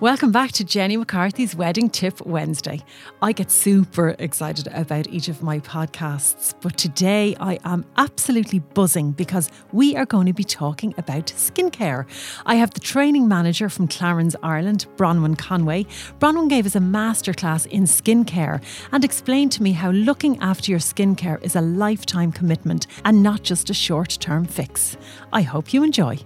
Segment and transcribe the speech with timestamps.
[0.00, 2.84] Welcome back to Jenny McCarthy's Wedding Tip Wednesday.
[3.20, 9.10] I get super excited about each of my podcasts, but today I am absolutely buzzing
[9.10, 12.06] because we are going to be talking about skincare.
[12.46, 15.82] I have the training manager from Clarins Ireland, Bronwyn Conway.
[16.20, 18.62] Bronwyn gave us a masterclass in skincare
[18.92, 23.42] and explained to me how looking after your skincare is a lifetime commitment and not
[23.42, 24.96] just a short term fix.
[25.32, 26.20] I hope you enjoy.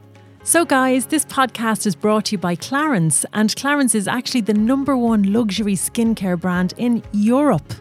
[0.45, 4.53] So, guys, this podcast is brought to you by Clarins, and Clarins is actually the
[4.53, 7.73] number one luxury skincare brand in Europe.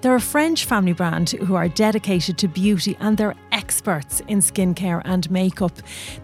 [0.00, 5.02] They're a French family brand who are dedicated to beauty and they're experts in skincare
[5.04, 5.72] and makeup.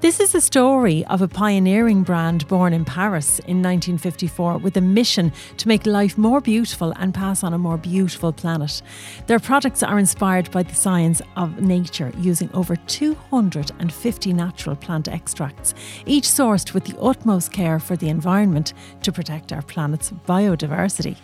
[0.00, 4.80] This is a story of a pioneering brand born in Paris in 1954 with a
[4.80, 8.80] mission to make life more beautiful and pass on a more beautiful planet.
[9.26, 15.74] Their products are inspired by the science of nature using over 250 natural plant extracts,
[16.06, 18.72] each sourced with the utmost care for the environment
[19.02, 21.16] to protect our planet's biodiversity.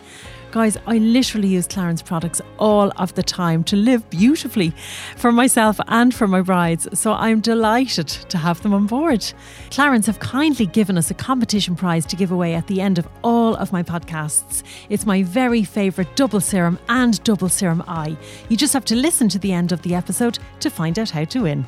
[0.51, 4.73] Guys, I literally use Clarins products all of the time to live beautifully
[5.15, 9.21] for myself and for my brides, so I'm delighted to have them on board.
[9.69, 13.07] Clarins have kindly given us a competition prize to give away at the end of
[13.23, 14.63] all of my podcasts.
[14.89, 18.17] It's my very favourite double serum and double serum eye.
[18.49, 21.23] You just have to listen to the end of the episode to find out how
[21.23, 21.65] to win.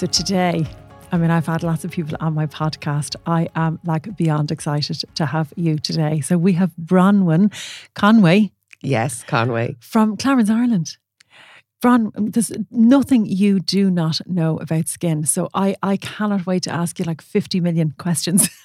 [0.00, 0.64] So today,
[1.12, 3.16] I mean, I've had lots of people on my podcast.
[3.26, 6.22] I am like beyond excited to have you today.
[6.22, 7.52] So we have Bronwyn
[7.92, 8.50] Conway.
[8.80, 9.76] Yes, Conway.
[9.80, 10.96] From Clarins, Ireland.
[11.80, 15.24] Bron, there's nothing you do not know about skin.
[15.24, 18.48] So I, I cannot wait to ask you like 50 million questions.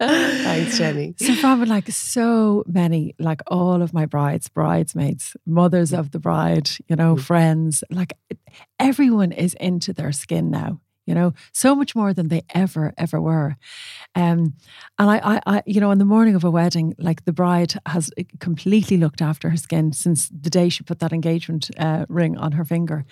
[0.00, 1.14] Thanks, Jenny.
[1.18, 6.68] So Bron, like so many, like all of my brides, bridesmaids, mothers of the bride,
[6.88, 7.20] you know, mm.
[7.20, 8.14] friends, like
[8.80, 13.20] everyone is into their skin now you know, so much more than they ever, ever
[13.20, 13.56] were.
[14.14, 14.54] Um,
[14.98, 17.74] and I, I, I, you know, on the morning of a wedding, like the bride
[17.86, 22.36] has completely looked after her skin since the day she put that engagement uh, ring
[22.36, 23.04] on her finger.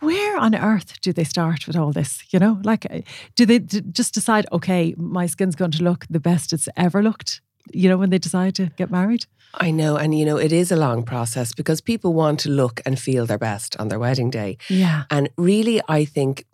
[0.00, 2.24] Where on earth do they start with all this?
[2.30, 3.02] You know, like, uh,
[3.36, 7.40] do they just decide, okay, my skin's going to look the best it's ever looked?
[7.72, 9.26] You know, when they decide to get married?
[9.54, 9.96] I know.
[9.96, 13.26] And, you know, it is a long process because people want to look and feel
[13.26, 14.56] their best on their wedding day.
[14.68, 15.04] Yeah.
[15.10, 16.46] And really, I think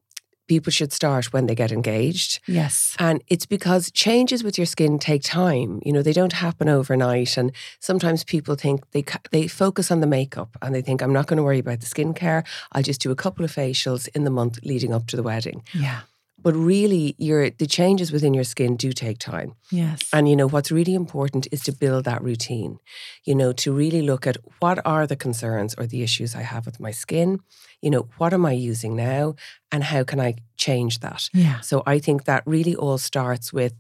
[0.49, 2.41] people should start when they get engaged.
[2.47, 2.97] Yes.
[2.99, 5.81] And it's because changes with your skin take time.
[5.85, 7.37] You know, they don't happen overnight.
[7.37, 11.27] And sometimes people think they they focus on the makeup and they think, I'm not
[11.27, 12.45] going to worry about the skincare.
[12.73, 15.63] I'll just do a couple of facials in the month leading up to the wedding.
[15.73, 16.01] Yeah.
[16.41, 19.55] But really, your the changes within your skin do take time.
[19.71, 20.09] Yes.
[20.13, 22.79] And you know what's really important is to build that routine.
[23.25, 26.65] You know, to really look at what are the concerns or the issues I have
[26.67, 27.41] with my skin.
[27.83, 29.35] You know, what am I using now,
[29.73, 31.29] and how can I change that?
[31.33, 31.61] Yeah.
[31.61, 33.75] So I think that really all starts with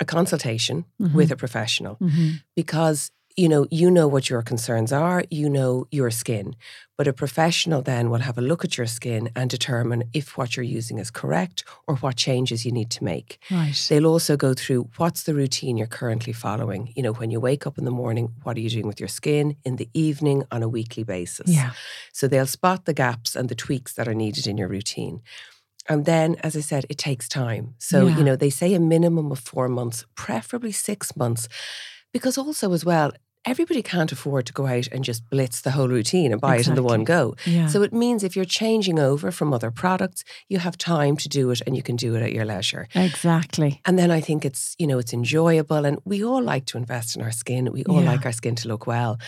[0.00, 1.16] a consultation mm-hmm.
[1.16, 2.36] with a professional mm-hmm.
[2.54, 6.56] because you know, you know what your concerns are, you know your skin.
[6.96, 10.56] But a professional then will have a look at your skin and determine if what
[10.56, 13.38] you're using is correct or what changes you need to make.
[13.48, 13.86] Right.
[13.88, 16.92] They'll also go through what's the routine you're currently following.
[16.96, 19.08] You know, when you wake up in the morning, what are you doing with your
[19.08, 19.54] skin?
[19.64, 21.48] In the evening, on a weekly basis.
[21.48, 21.70] Yeah.
[22.12, 25.22] So they'll spot the gaps and the tweaks that are needed in your routine.
[25.88, 27.74] And then, as I said, it takes time.
[27.78, 28.18] So, yeah.
[28.18, 31.48] you know, they say a minimum of four months, preferably six months.
[32.12, 33.12] Because also, as well,
[33.48, 36.70] everybody can't afford to go out and just blitz the whole routine and buy exactly.
[36.70, 37.34] it in the one go.
[37.46, 37.66] Yeah.
[37.66, 41.50] So it means if you're changing over from other products, you have time to do
[41.50, 42.88] it and you can do it at your leisure.
[42.94, 43.80] Exactly.
[43.84, 47.16] And then I think it's, you know, it's enjoyable and we all like to invest
[47.16, 47.72] in our skin.
[47.72, 48.12] We all yeah.
[48.12, 49.18] like our skin to look well.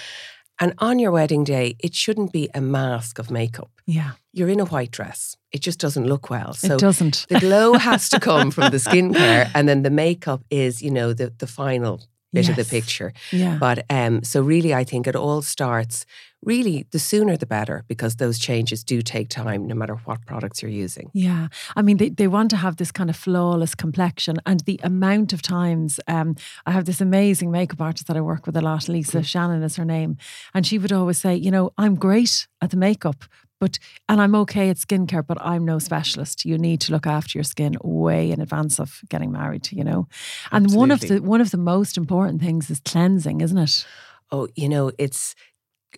[0.62, 3.70] And on your wedding day, it shouldn't be a mask of makeup.
[3.86, 4.12] Yeah.
[4.32, 5.38] You're in a white dress.
[5.52, 6.52] It just doesn't look well.
[6.52, 7.26] So it doesn't.
[7.30, 11.14] the glow has to come from the skincare and then the makeup is, you know,
[11.14, 12.50] the the final bit yes.
[12.50, 13.12] of the picture.
[13.32, 13.58] Yeah.
[13.58, 16.06] But um, so really, I think it all starts
[16.42, 20.62] really the sooner the better because those changes do take time no matter what products
[20.62, 21.10] you're using.
[21.12, 21.48] Yeah.
[21.76, 25.32] I mean, they, they want to have this kind of flawless complexion and the amount
[25.32, 26.00] of times.
[26.08, 29.24] Um, I have this amazing makeup artist that I work with a lot, Lisa mm.
[29.24, 30.16] Shannon is her name.
[30.54, 33.24] And she would always say, you know, I'm great at the makeup,
[33.60, 33.78] but
[34.08, 36.44] and I'm okay at skincare, but I'm no specialist.
[36.44, 40.08] You need to look after your skin way in advance of getting married, you know.
[40.50, 40.78] And Absolutely.
[40.78, 43.86] one of the one of the most important things is cleansing, isn't it?
[44.32, 45.34] Oh, you know, it's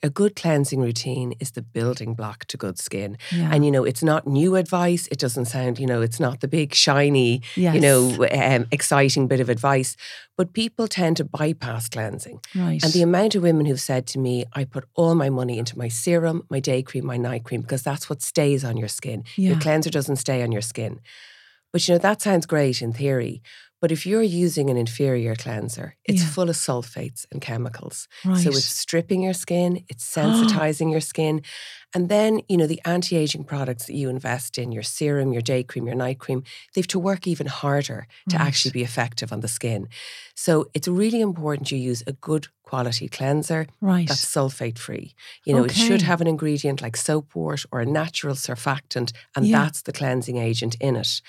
[0.03, 3.19] a good cleansing routine is the building block to good skin.
[3.31, 3.51] Yeah.
[3.53, 5.07] And, you know, it's not new advice.
[5.09, 7.75] It doesn't sound, you know, it's not the big, shiny, yes.
[7.75, 9.97] you know, um, exciting bit of advice.
[10.37, 12.41] But people tend to bypass cleansing.
[12.55, 12.83] right.
[12.83, 15.77] And the amount of women who've said to me, I put all my money into
[15.79, 19.25] my serum, my day cream, my night cream, because that's what stays on your skin.
[19.37, 19.51] Yeah.
[19.51, 21.01] Your cleanser doesn't stay on your skin.
[21.73, 23.43] But you know, that sounds great in theory.
[23.83, 26.29] But if you're using an inferior cleanser, it's Yeah.
[26.35, 28.09] full of sulfates and chemicals.
[28.25, 28.43] right.
[28.43, 31.43] So it's stripping your skin, it's sensitizing your skin.
[31.95, 35.43] And then, you know, the anti aging products that you invest in, your serum, your
[35.43, 36.43] day cream, your night cream,
[36.73, 38.47] they have to work even harder to Right.
[38.47, 39.89] actually be effective on the skin.
[40.35, 44.09] So it's really important you use a good quality cleanser right.
[44.09, 45.15] that's sulfate free.
[45.47, 49.59] You know, it should have an ingredient like soapwort or a natural surfactant, and Yeah.
[49.65, 51.21] that's the cleansing agent in it.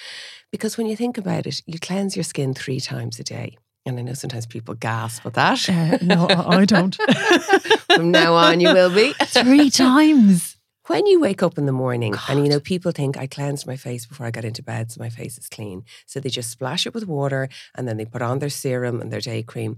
[0.53, 3.57] Because when you think about it, you cleanse your skin three times a day.
[3.87, 5.67] And I know sometimes people gasp at that.
[5.67, 6.95] Uh, no, I I don't.
[7.95, 9.13] From now on, you will be.
[9.13, 10.55] Three times.
[10.85, 13.77] When you wake up in the morning, and you know, people think I cleansed my
[13.77, 15.85] face before I got into bed, so my face is clean.
[16.05, 19.11] So they just splash it with water and then they put on their serum and
[19.11, 19.77] their day cream.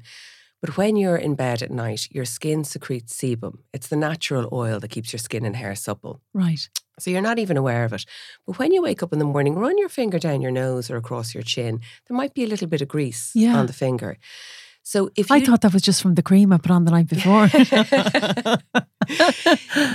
[0.62, 3.60] But when you're in bed at night, your skin secretes sebum.
[3.72, 6.22] It's the natural oil that keeps your skin and hair supple.
[6.34, 6.68] Right.
[7.00, 8.06] So you're not even aware of it.
[8.46, 10.98] But when you wake up in the morning, run your finger down your nose or
[10.98, 11.82] across your chin.
[12.08, 13.58] There might be a little bit of grease Yeah.
[13.58, 14.18] on the finger.
[14.88, 16.92] So if you I thought that was just from the cream I put on the
[16.92, 17.50] night before.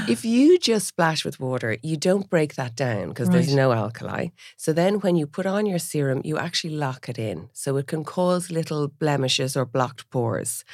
[0.08, 4.29] if you just splash with water, you don't break that down because there's no alkali.
[4.56, 7.50] So then when you put on your serum, you actually lock it in.
[7.52, 10.64] So it can cause little blemishes or blocked pores.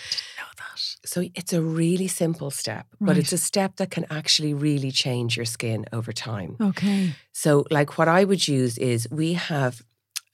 [0.76, 1.08] That.
[1.08, 5.36] So it's a really simple step, but it's a step that can actually really change
[5.36, 6.56] your skin over time.
[6.60, 7.12] Okay.
[7.32, 9.82] So, like what I would use is we have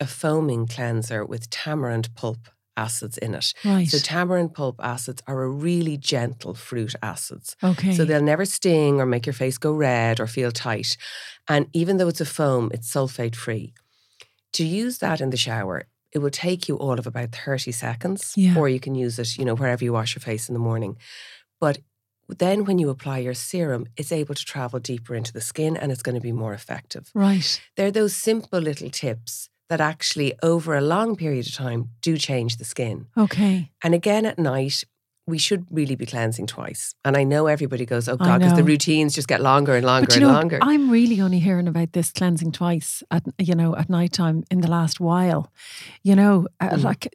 [0.00, 3.52] a foaming cleanser with tamarind pulp acids in it.
[3.64, 3.88] Right.
[3.88, 7.56] So, tamarind pulp acids are a really gentle fruit acids.
[7.62, 7.94] okay.
[7.94, 10.96] So they'll never sting or make your face go red or feel tight.
[11.48, 13.74] And even though it's a foam, it's sulfate free.
[14.54, 18.32] To use that in the shower, it will take you all of about 30 seconds,
[18.36, 18.56] Yeah.
[18.58, 20.96] or you can use it, you know, wherever you wash your face in the morning.
[21.60, 21.78] But
[22.28, 25.90] then when you apply your serum, it's able to travel deeper into the skin and
[25.92, 27.10] it's going to be more effective.
[27.14, 27.60] right.
[27.76, 32.56] They're those simple little tips that actually, over a long period of time, do change
[32.58, 33.06] the skin.
[33.16, 33.70] Okay.
[33.82, 34.84] And again at night,
[35.26, 36.94] we should really be cleansing twice.
[37.04, 40.06] And I know everybody goes, oh God, because the routines just get longer and longer
[40.06, 40.58] But you and know, longer.
[40.60, 44.60] I'm really only hearing about this cleansing twice at you know at night time in
[44.62, 45.52] the last while.
[46.02, 46.82] You know, uh, Mm.
[46.84, 47.08] like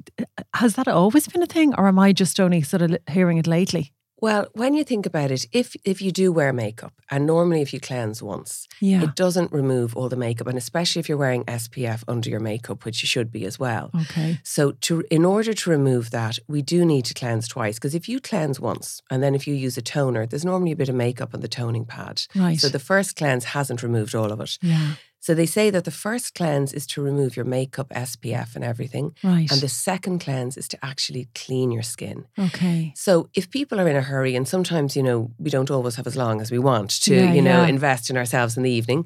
[0.54, 3.48] has that always been a thing, or am I just only sort of hearing it
[3.48, 3.92] lately?
[4.19, 7.72] Well, when you think about it, if if you do wear makeup, and normally if
[7.74, 9.04] you cleanse once, Yeah.
[9.04, 12.84] it doesn't remove all the makeup, and especially if you're wearing SPF under your makeup,
[12.86, 13.92] which you should be as well.
[14.04, 14.40] okay.
[14.44, 17.75] So, to in order to remove that, we do need to cleanse twice.
[17.78, 20.75] Because if you cleanse once, and then if you use a toner, there's normally a
[20.75, 22.24] bit of makeup on the toning pad.
[22.36, 22.60] Right.
[22.60, 24.58] So the first cleanse hasn't removed all of it.
[24.62, 24.94] yeah.
[25.27, 29.13] So they say that the first cleanse is to remove your makeup, SPF, and everything.
[29.21, 29.51] Right.
[29.51, 32.18] And the second cleanse is to actually clean your skin.
[32.39, 32.94] okay.
[32.95, 36.07] So if people are in a hurry, and sometimes, you know, we don't always have
[36.07, 37.68] as long as we want to, Yeah, you know, yeah.
[37.75, 39.06] invest in ourselves in the evening,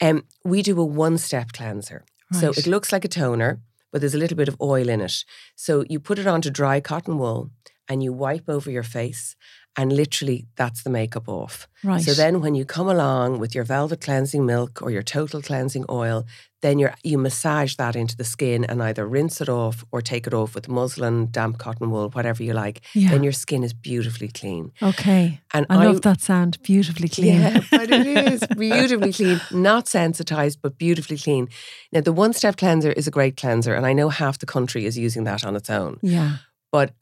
[0.00, 2.04] um, we do a one step cleanser.
[2.32, 2.40] Right.
[2.40, 3.60] So it looks like a toner,
[3.92, 5.24] but there's a little bit of oil in it.
[5.54, 7.50] So you put it onto dry cotton wool
[7.88, 9.36] and you wipe over your face,
[9.76, 11.66] and literally that's the makeup off.
[11.82, 12.00] Right.
[12.02, 15.84] So then when you come along with your velvet cleansing milk or your total cleansing
[15.90, 16.24] oil,
[16.62, 20.26] then you you massage that into the skin and either rinse it off or take
[20.26, 22.80] it off with muslin, damp cotton wool, whatever you like.
[22.94, 23.10] yeah.
[23.10, 24.72] Then your skin is beautifully clean.
[24.82, 25.40] okay.
[25.52, 26.58] And I love that sound.
[26.62, 27.40] Beautifully clean.
[27.40, 31.48] Yeah, but it is beautifully clean, not sensitized, but beautifully clean.
[31.92, 34.86] Now, the one step cleanser is a great cleanser, and I know half the country
[34.86, 35.98] is using that on its own.
[36.02, 36.36] yeah.
[36.72, 36.92] But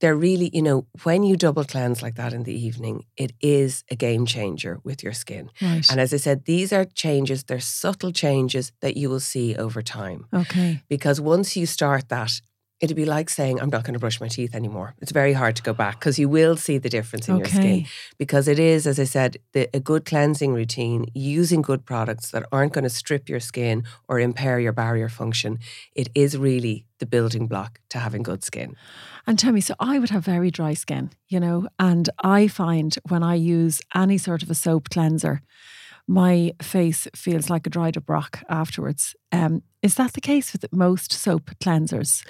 [0.00, 3.84] they're really, you know, when you double cleanse like that in the evening, it is
[3.90, 5.50] a game changer with your skin.
[5.60, 5.88] Right.
[5.90, 9.82] And as I said, these are changes, they're subtle changes that you will see over
[9.82, 10.26] time.
[10.32, 10.82] okay.
[10.88, 12.40] Because once you start that,
[12.80, 14.94] it'd be like saying, I'm not going to brush my teeth anymore.
[15.00, 17.60] It's very hard to go back because you will see the difference in your skin.
[17.60, 17.86] Okay.
[18.18, 22.44] Because it is, as I said, the, a good cleansing routine, using good products that
[22.52, 25.58] aren't going to strip your skin or impair your barrier function.
[25.94, 28.76] It is really the building block to having good skin.
[29.28, 32.96] And tell me, so I would have very dry skin, you know, and I find
[33.10, 35.42] when I use any sort of a soap cleanser,
[36.06, 39.14] my face feels like a dried up rock afterwards.
[39.30, 42.26] Um, is that the case with most soap cleansers?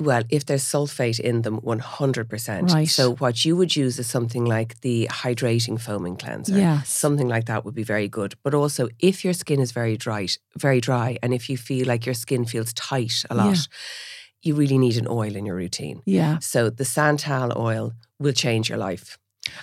[0.00, 2.72] Well, if there's sulfate in them, 100%.
[2.72, 2.88] Right.
[2.88, 6.56] So, what you would use is something like the hydrating foaming cleanser.
[6.56, 6.88] Yes.
[6.88, 8.36] Something like that would be very good.
[8.44, 12.06] But also, if your skin is very dry, very dry, and if you feel like
[12.06, 13.62] your skin feels tight a lot, Yeah.
[14.42, 16.02] You really need an oil in your routine.
[16.06, 16.38] Yeah.
[16.40, 19.18] So, the Santal oil will change your life.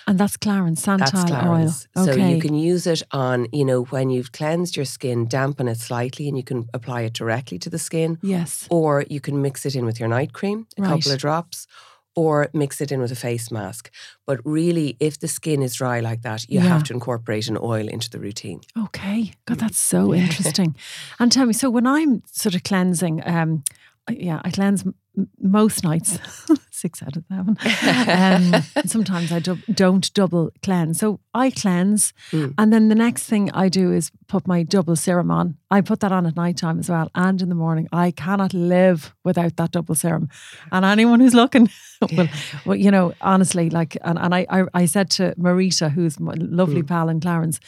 [0.07, 1.87] And that's Clarins Santal That's Clarins.
[1.95, 2.05] oil.
[2.05, 2.33] So Okay.
[2.33, 6.27] you can use it on, you know, when you've cleansed your skin, dampen it slightly
[6.27, 8.17] and you can apply it directly to the skin.
[8.23, 8.67] yes.
[8.71, 10.89] Or you can mix it in with your night cream, a Right.
[10.89, 11.67] couple of drops,
[12.15, 13.91] or mix it in with a face mask.
[14.25, 16.69] But really, if the skin is dry like that, you Yeah.
[16.69, 18.61] have to incorporate an oil into the routine.
[18.85, 19.33] Okay.
[19.45, 20.75] God, that's so interesting.
[21.19, 23.63] And tell me, so when I'm sort of cleansing, um,
[24.09, 24.95] yeah, I cleanse m-
[25.41, 26.19] most nights,
[26.71, 27.57] six out of seven.
[28.07, 30.99] Um, sometimes I dub- don't double cleanse.
[30.99, 32.53] So I cleanse, Mm.
[32.57, 35.57] and then the next thing I do is put my double serum on.
[35.71, 37.87] I put that on at night time as well, and in the morning.
[37.91, 40.29] I cannot live without that double serum.
[40.71, 41.69] And anyone who's looking,
[42.17, 42.27] well,
[42.65, 46.33] well, you know, honestly, like, and, and I, I, I said to Marita, who's my
[46.37, 46.87] lovely Mm.
[46.87, 47.59] pal in Clarins,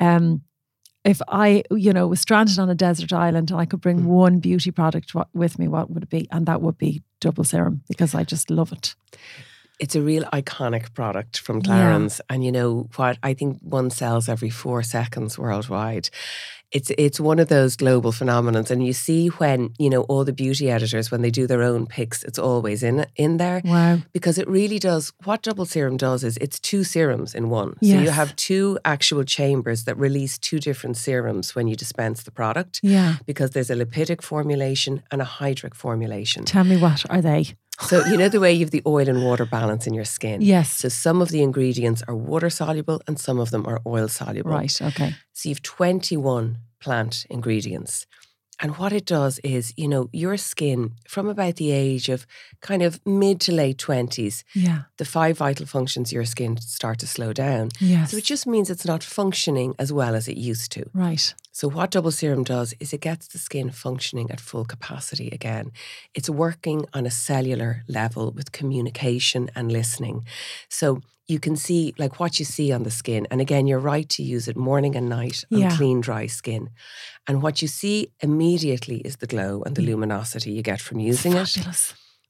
[0.00, 0.42] um,
[1.04, 4.04] if I, you know, was stranded on a desert island and I could bring Mm.
[4.04, 6.26] one beauty product with me, what would it be?
[6.30, 8.94] And that would be double serum because I just love it.
[9.80, 11.64] It's a real iconic product from Yeah.
[11.66, 12.20] Clarins.
[12.30, 13.18] And you know what?
[13.22, 16.08] I think one sells every four seconds worldwide.
[16.72, 18.70] It's it's one of those global phenomenons.
[18.70, 21.86] And you see when, you know, all the beauty editors, when they do their own
[21.86, 23.60] picks, it's always in in there.
[23.64, 23.98] Wow.
[24.12, 27.98] because it really does what double serum does is it's two serums in one so
[28.06, 32.80] you have two actual chambers that release two different serums when you dispense the product
[32.82, 33.16] Yeah.
[33.26, 37.42] because there's a lipidic formulation and a hydric formulation Tell me what are they?
[37.80, 40.40] So you know the way you have the oil and water balance in your skin
[40.40, 40.72] Yes.
[40.72, 44.50] so some of the ingredients are water soluble and some of them are oil soluble
[44.50, 44.80] Right.
[44.82, 45.14] Okay.
[45.32, 48.06] so you've 21 plant ingredients.
[48.60, 52.26] And what it does is, you know, your skin from about the age of
[52.60, 54.82] kind of mid to late 20s, Yeah.
[54.96, 57.70] the five vital functions of your skin start to slow down.
[57.80, 58.10] Yes.
[58.10, 60.84] So it just means it's not functioning as well as it used to.
[60.94, 61.34] right.
[61.56, 65.70] So what double serum does is it gets the skin functioning at full capacity again.
[66.12, 70.24] It's working on a cellular level with communication and listening.
[70.68, 73.26] So you can see like what you see on the skin.
[73.30, 75.76] And again, you're right to use it morning and night on Yeah.
[75.76, 76.70] clean, dry skin.
[77.26, 79.86] And what you see immediately is the glow and the mm.
[79.86, 81.56] luminosity you get from using it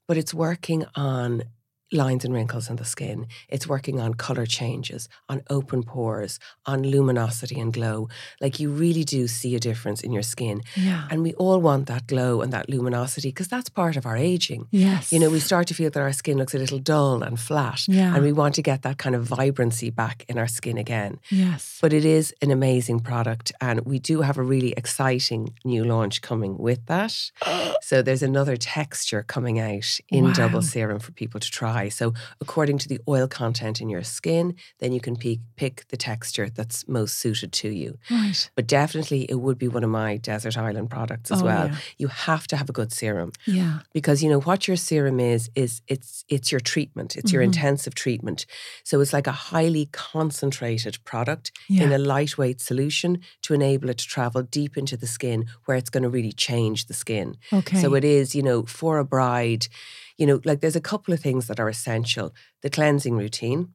[0.07, 1.43] but it's working on
[1.91, 3.27] lines and wrinkles in the skin.
[3.47, 8.09] It's working on color changes, on open pores, on luminosity and glow.
[8.41, 10.61] Like you really do see a difference in your skin.
[10.75, 11.07] Yeah.
[11.11, 14.67] And we all want that glow and that luminosity because that's part of our aging.
[14.71, 15.13] Yes.
[15.13, 17.87] You know, we start to feel that our skin looks a little dull and flat.
[17.87, 18.13] Yeah.
[18.15, 21.19] And we want to get that kind of vibrancy back in our skin again.
[21.29, 21.77] Yes.
[21.81, 23.51] But it is an amazing product.
[23.61, 27.13] And we do have a really exciting new launch coming with that.
[27.81, 30.33] So there's another texture coming out in Wow.
[30.33, 31.74] double serum for people to try.
[31.89, 35.97] So according to the oil content in your skin, then you can pick, pick the
[35.97, 37.97] texture that's most suited to you.
[38.09, 38.49] Right.
[38.55, 41.67] But definitely it would be one of my desert island products as Oh, well.
[41.67, 41.77] yeah.
[41.97, 43.79] You have to have a good serum Yeah.
[43.93, 47.15] because you know what your serum is is it's it's your treatment.
[47.19, 47.51] It's your Mhm.
[47.51, 48.45] intensive treatment.
[48.83, 49.85] So it's like a highly
[50.29, 51.83] concentrated product Yeah.
[51.83, 55.89] in a lightweight solution to enable it to travel deep into the skin where it's
[55.89, 57.35] going to really change the skin.
[57.53, 57.81] okay.
[57.81, 59.67] So it is, you know, for a bride,
[60.17, 62.33] you know, like there's a couple of things that are essential.
[62.61, 63.73] The cleansing routine,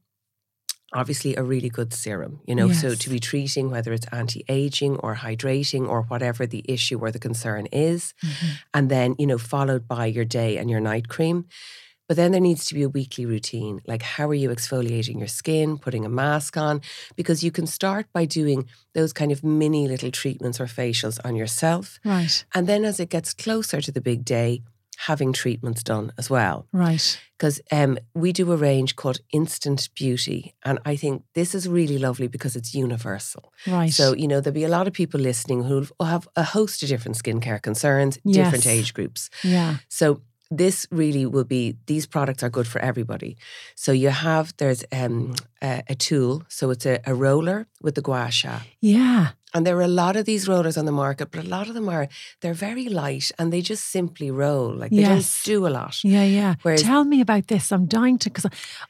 [0.93, 5.15] obviously a really good serum, you know, so to be treating whether it's anti-aging or
[5.15, 8.13] hydrating or whatever the issue or the concern is.
[8.21, 8.49] Mhm.
[8.73, 11.45] And then, you know, followed by your day and your night cream.
[12.09, 13.79] But then there needs to be a weekly routine.
[13.87, 16.81] Like, how are you exfoliating your skin, putting a mask on?
[17.15, 21.37] Because you can start by doing those kind of mini little treatments or facials on
[21.37, 22.01] yourself.
[22.03, 22.43] Right.
[22.53, 24.61] And then as it gets closer to the big day,
[25.07, 26.67] having treatments done as well.
[26.71, 27.19] Right.
[27.37, 30.53] Because um, we do a range called Instant Beauty.
[30.63, 33.51] And I think this is really lovely because it's universal.
[33.65, 33.91] Right.
[33.91, 36.89] So, you know, there'll be a lot of people listening who have a host of
[36.89, 39.29] different skincare concerns, different age groups.
[39.43, 39.77] yeah.
[39.89, 43.37] So this really will be these products are good for everybody.
[43.75, 48.01] So you have there's um, a, a tool, so it's a, a roller with the
[48.01, 48.59] gua sha.
[48.79, 49.29] Yeah.
[49.53, 51.73] And there are a lot of these rollers on the market, but a lot of
[51.73, 52.07] them are
[52.39, 54.73] they're very light and they just simply roll.
[54.73, 55.43] Like they Yes.
[55.43, 56.01] don't do a lot.
[56.05, 56.55] Yeah, yeah.
[56.61, 57.69] Whereas- Tell me about this.
[57.73, 58.45] I'm dying to because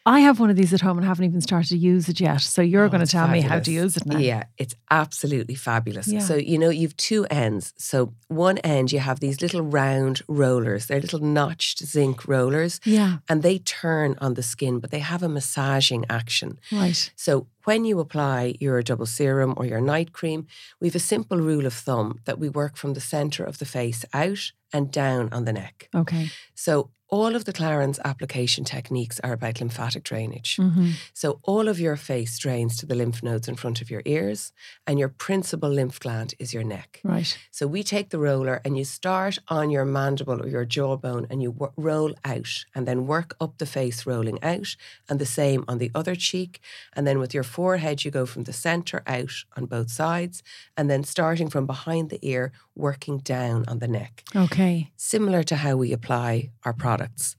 [0.06, 2.42] I have one of these at home and haven't even started to use it yet.
[2.42, 4.20] So you're Oh, going to tell me how to use it now.
[4.20, 6.08] Yeah, it's absolutely fabulous.
[6.08, 6.20] Yeah.
[6.20, 7.74] So, you know, you've two ends.
[7.78, 10.86] So, one end, you have these little round rollers.
[10.86, 13.18] They're little notched zinc rollers, Yeah.
[13.28, 16.60] and they turn on the skin, but they have a massaging action.
[16.72, 17.12] Right.
[17.16, 20.48] So, when you apply your double serum or your night cream,
[20.80, 23.66] we have a simple rule of thumb that we work from the center of the
[23.66, 25.90] face out and down on the neck.
[25.94, 26.32] Okay.
[26.56, 30.56] So all of the Clarins application techniques are about lymphatic drainage.
[30.56, 34.02] hmm So all of your face drains to the lymph nodes in front of your
[34.06, 34.54] ears,
[34.88, 37.02] and your principal lymph gland is your neck.
[37.04, 37.38] Right.
[37.52, 41.42] So we take the roller and you start on your mandible or your jawbone and
[41.44, 44.76] you wo- roll out and then work up the face rolling out
[45.10, 46.62] and the same on the other cheek.
[46.96, 50.44] And then with your forehead, you go from the center out on both sides
[50.78, 54.92] and then starting from behind the ear, working down on the neck, Okay.
[54.96, 57.36] similar to how we apply our products.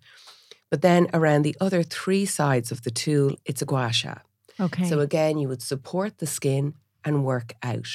[0.70, 4.14] But then around the other three sides of the tool, it's a gua sha.
[4.58, 4.88] Okay.
[4.88, 7.88] So again, you would support the skin and work out.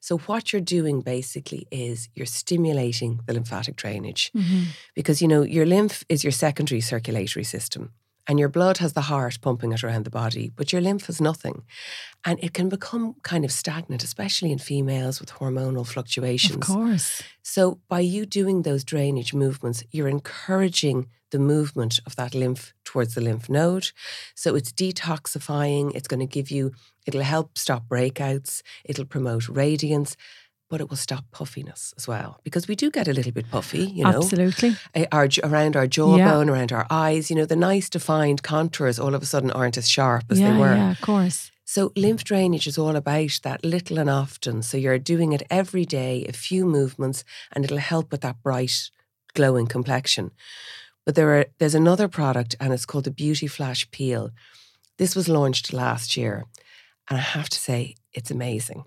[0.00, 4.64] So what you're doing basically is you're stimulating the lymphatic drainage Mhm.
[4.94, 7.92] because you know your lymph is your secondary circulatory system
[8.26, 11.20] and your blood has the heart pumping it around the body, but your lymph has
[11.20, 11.62] nothing.
[12.24, 16.68] And it can become kind of stagnant, especially in females with hormonal fluctuations.
[16.68, 17.22] Of course.
[17.42, 23.14] So, by you doing those drainage movements, you're encouraging the movement of that lymph towards
[23.14, 23.90] the lymph node.
[24.34, 26.72] So, it's detoxifying, it's going to give you,
[27.06, 30.16] it'll help stop breakouts, it'll promote radiance,
[30.70, 32.40] but it will stop puffiness as well.
[32.44, 34.76] Because we do get a little bit puffy, you know, Absolutely.
[34.94, 37.28] eh, our, around our jawbone, around our eyes.
[37.28, 40.52] You know, the nice defined contours all of a sudden aren't as sharp as yeah,
[40.52, 40.74] they were.
[40.74, 41.50] yeah, of course.
[41.64, 44.62] So, lymph drainage is all about that little and often.
[44.62, 48.90] So, you're doing it every day, a few movements, and it'll help with that bright,
[49.34, 50.30] glowing complexion.
[51.04, 54.30] But there are there's another product, and it's called the Beauty Flash Peel.
[54.98, 56.44] This was launched last year,
[57.08, 58.84] and I have to say, it's amazing.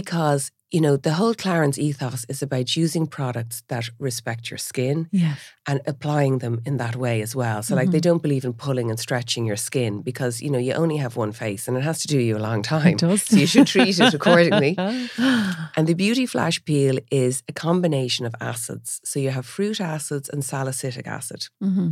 [0.00, 5.06] Because you know the whole Clarins ethos is about using products that respect your skin
[5.12, 5.38] Yes.
[5.68, 7.62] and applying them in that way as well.
[7.62, 10.74] So, like, they don't believe in pulling and stretching your skin because you know you
[10.82, 12.94] only have one face, and it has to do you a long time.
[12.94, 13.22] It does.
[13.22, 14.72] So you should treat it accordingly.
[15.76, 19.00] And the Beauty Flash Peel is a combination of acids.
[19.04, 21.88] So you have fruit acids and salicylic acid, Mhm.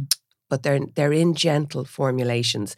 [0.50, 2.76] but they're they're in gentle formulations.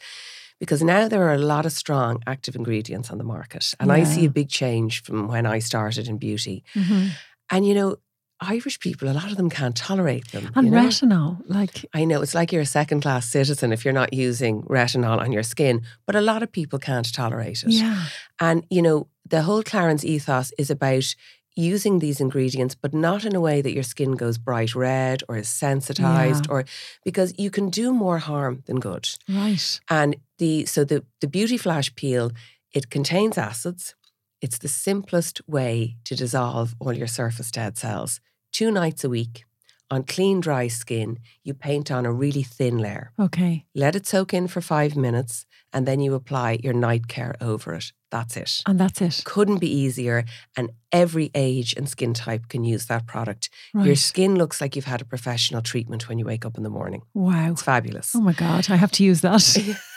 [0.58, 3.74] Because now there are a lot of strong active ingredients on the market.
[3.78, 6.64] And I see a big change from when I started in beauty.
[6.74, 7.10] Mhm.
[7.50, 7.96] And you know,
[8.40, 10.50] Irish people, a lot of them can't tolerate them.
[10.54, 10.82] And you know?
[10.88, 14.62] retinol, like, I know it's like you're a second class citizen if you're not using
[14.64, 17.70] retinol on your skin, but a lot of people can't tolerate it.
[17.70, 18.04] yeah.
[18.38, 21.14] And, you know, the whole Clarins ethos is about
[21.54, 25.38] using these ingredients, but not in a way that your skin goes bright red or
[25.38, 26.52] is sensitized Yeah.
[26.52, 26.64] or
[27.04, 29.08] because you can do more harm than good.
[29.26, 29.80] Right.
[29.88, 32.32] And the so the, the beauty flash peel,
[32.72, 33.94] it contains acids.
[34.40, 38.20] It's the simplest way to dissolve all your surface dead cells.
[38.52, 39.44] Two nights a week
[39.90, 43.12] on clean, dry skin, you paint on a really thin layer.
[43.18, 43.66] Okay.
[43.74, 47.74] Let it soak in for five minutes, and then you apply your night care over
[47.74, 47.92] it.
[48.10, 48.62] That's it.
[48.66, 49.22] And that's it.
[49.24, 50.24] Couldn't be easier,
[50.56, 53.48] and every age and skin type can use that product.
[53.74, 53.86] Right.
[53.86, 56.70] Your skin looks like you've had a professional treatment when you wake up in the
[56.70, 57.02] morning.
[57.14, 57.50] wow.
[57.50, 58.14] It's fabulous.
[58.14, 58.68] Oh my God.
[58.70, 59.76] I have to use that.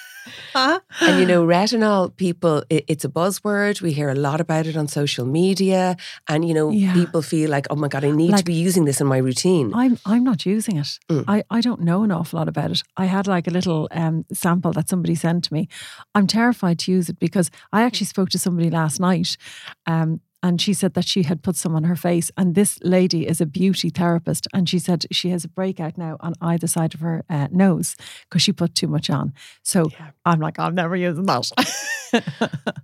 [1.08, 3.82] And you know, retinol, people, i- it's a buzzword.
[3.82, 5.96] We hear a lot about it on social media.
[6.28, 6.94] And, you know, Yeah.
[6.94, 9.72] people feel like, oh my God, I need to be using this in my routine.
[9.76, 11.00] I'm I'm not using it.
[11.10, 11.24] Mm.
[11.28, 12.82] I, I don't know an awful lot about it.
[12.98, 15.68] I had like a little um, sample that somebody sent to me.
[16.16, 19.38] I'm terrified to use it because I actually spoke to somebody last night,
[19.86, 22.32] um, and she said that she had put some on her face.
[22.38, 26.18] And this lady is a beauty therapist, and she said she has a breakout now
[26.20, 29.34] on either side of her uh, nose because she put too much on.
[29.64, 30.12] So Yeah.
[30.26, 31.50] I'm like, I'm never using that.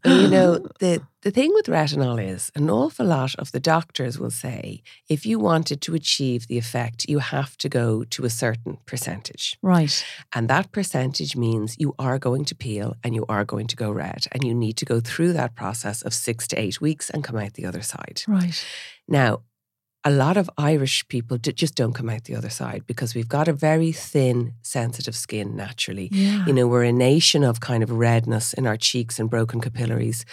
[0.06, 4.30] You know, the, the thing with retinol is an awful lot of the doctors will
[4.30, 8.78] say if you wanted to achieve the effect, you have to go to a certain
[8.86, 9.58] percentage.
[9.64, 10.06] right.
[10.34, 13.90] And that percentage means you are going to peel and you are going to go
[13.90, 14.28] red.
[14.32, 17.38] And you need to go through that process of six to eight weeks and come
[17.38, 18.22] out the other side.
[18.28, 18.64] Right.
[19.08, 19.42] Now,
[20.04, 23.48] a lot of Irish people just don't come out the other side because we've got
[23.48, 26.10] a very thin, sensitive skin naturally.
[26.12, 26.46] Yeah.
[26.46, 30.24] You know, we're a nation of kind of redness in our cheeks and broken capillaries.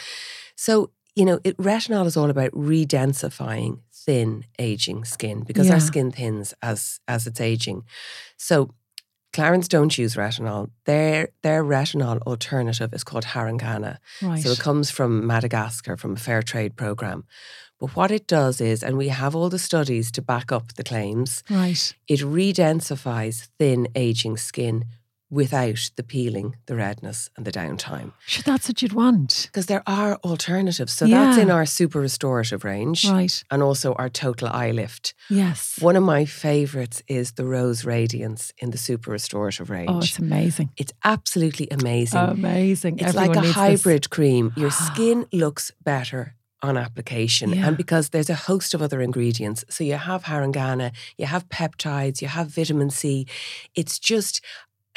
[0.56, 5.74] So, you know, it, retinol is all about redensifying thin, aging skin because Yeah.
[5.74, 7.84] our skin thins as as it's aging.
[8.36, 8.70] So,
[9.32, 10.70] Clarins don't use retinol.
[10.84, 13.96] Their their retinol alternative is called Harungana.
[14.20, 14.42] right.
[14.42, 17.24] So it comes from Madagascar, from a fair trade program.
[17.80, 20.84] But what it does is, and we have all the studies to back up the
[20.84, 21.94] claims, right.
[22.06, 24.84] it redensifies thin, aging skin
[25.32, 28.12] without the peeling, the redness, and the downtime.
[28.26, 29.48] Sure, that's what you'd want.
[29.50, 30.92] Because there are alternatives.
[30.92, 33.42] So that's in our super restorative range Right.
[33.50, 35.14] and also our total eye lift.
[35.30, 35.78] Yes.
[35.80, 39.90] One of my favorites is the Rose Radiance in the super restorative oh, range.
[39.90, 40.68] Oh, it's amazing.
[40.76, 42.18] it's absolutely amazing.
[42.20, 42.98] Amazing.
[42.98, 43.54] It's like a needs this.
[43.54, 44.52] hybrid cream.
[44.54, 47.66] Your skin looks better on application Yeah.
[47.68, 49.64] and because there's a host of other ingredients.
[49.70, 53.26] So you have harungana, you have peptides, you have vitamin C.
[53.74, 54.40] It's just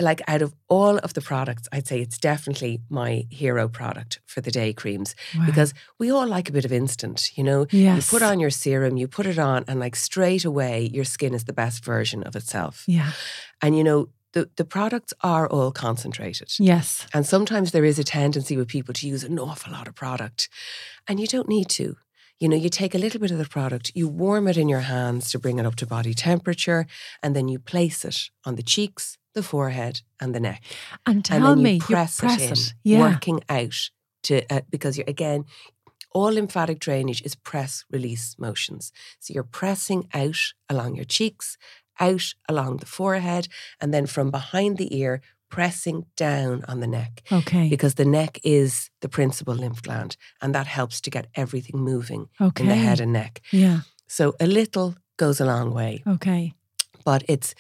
[0.02, 4.42] like out of all of the products, I'd say it's definitely my hero product for
[4.42, 5.46] the day creams Wow.
[5.46, 7.66] because we all like a bit of instant, you know.
[7.72, 8.12] yes.
[8.12, 11.34] You put on your serum, you put it on, and like straight away, your skin
[11.34, 12.84] is the best version of itself.
[12.88, 13.12] Yeah.
[13.62, 16.52] And you know, the, the products are all concentrated.
[16.60, 17.08] Yes.
[17.14, 20.50] And sometimes there is a tendency with people to use an awful lot of product,
[21.08, 21.96] and you don't need to.
[22.38, 24.82] You know, you take a little bit of the product, you warm it in your
[24.82, 26.86] hands to bring it up to body temperature,
[27.24, 30.64] and then you place it on the cheeks, the forehead, and the neck.
[31.06, 33.00] And and tell then me, you press, press it in, Yeah.
[33.02, 33.92] working out
[34.24, 35.46] to uh, because you're again.
[36.12, 38.92] All lymphatic drainage is press release motions.
[39.20, 41.58] So you're pressing out along your cheeks,
[42.00, 43.50] out along the forehead,
[43.82, 45.20] and then from behind the ear,
[45.50, 47.70] pressing down on the neck Okay.
[47.70, 52.28] because the neck is the principal lymph gland and that helps to get everything moving
[52.42, 52.64] okay.
[52.64, 53.42] in the head and neck.
[53.52, 53.80] Yeah.
[54.08, 56.54] So a little goes a long way, Okay.
[57.04, 57.54] but it's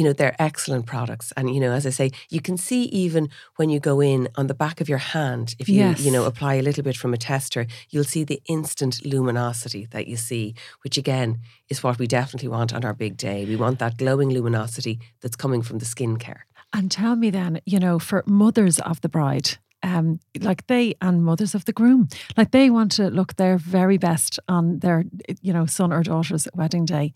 [0.00, 3.28] you know they're excellent products and you know as I say you can see even
[3.58, 6.00] when you go in on the back of your hand if you Yes.
[6.00, 10.06] you know apply a little bit from a tester you'll see the instant luminosity that
[10.10, 11.30] you see which again
[11.68, 13.44] is what we definitely want on our big day.
[13.44, 16.40] We want that glowing luminosity that's coming from the skincare.
[16.72, 19.48] And tell me then, you know, for mothers of the bride,
[19.82, 23.98] um, like they and mothers of the groom, like they want to look their very
[23.98, 25.04] best on their,
[25.42, 27.12] you know, son or daughter's wedding day.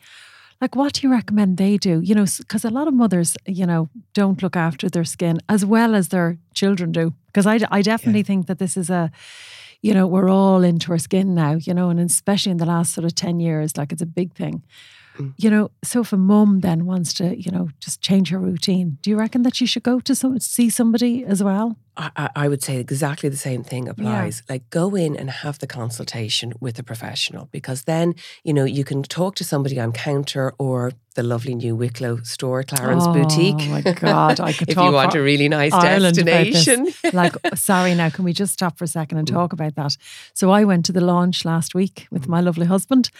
[0.60, 2.00] Like, what do you recommend they do?
[2.00, 5.64] You know, because a lot of mothers, you know, don't look after their skin as
[5.64, 7.12] well as their children do.
[7.26, 9.10] Because I, I definitely think that this is a,
[9.82, 12.94] you know, we're all into our skin now, you know, and especially in the last
[12.94, 14.62] sort of 10 years, like it's a big thing.
[15.18, 15.32] Mm.
[15.36, 18.98] You know, so if a mum then wants to, you know, just change her routine,
[19.00, 21.76] do you reckon that she should go to some see somebody as well?
[21.96, 24.42] I, I- I would say exactly the same thing applies.
[24.48, 28.82] Like go in and have the consultation with a professional because then, you know, you
[28.82, 33.68] can talk to somebody on counter or the lovely new Wicklow store, Clarins Boutique.
[33.68, 36.88] Oh my God, I could if talk you want a really nice Ireland destination.
[37.12, 39.96] like, sorry, now can we just stop for a second and talk about that?
[40.32, 43.10] So I went to the launch last week with my lovely husband.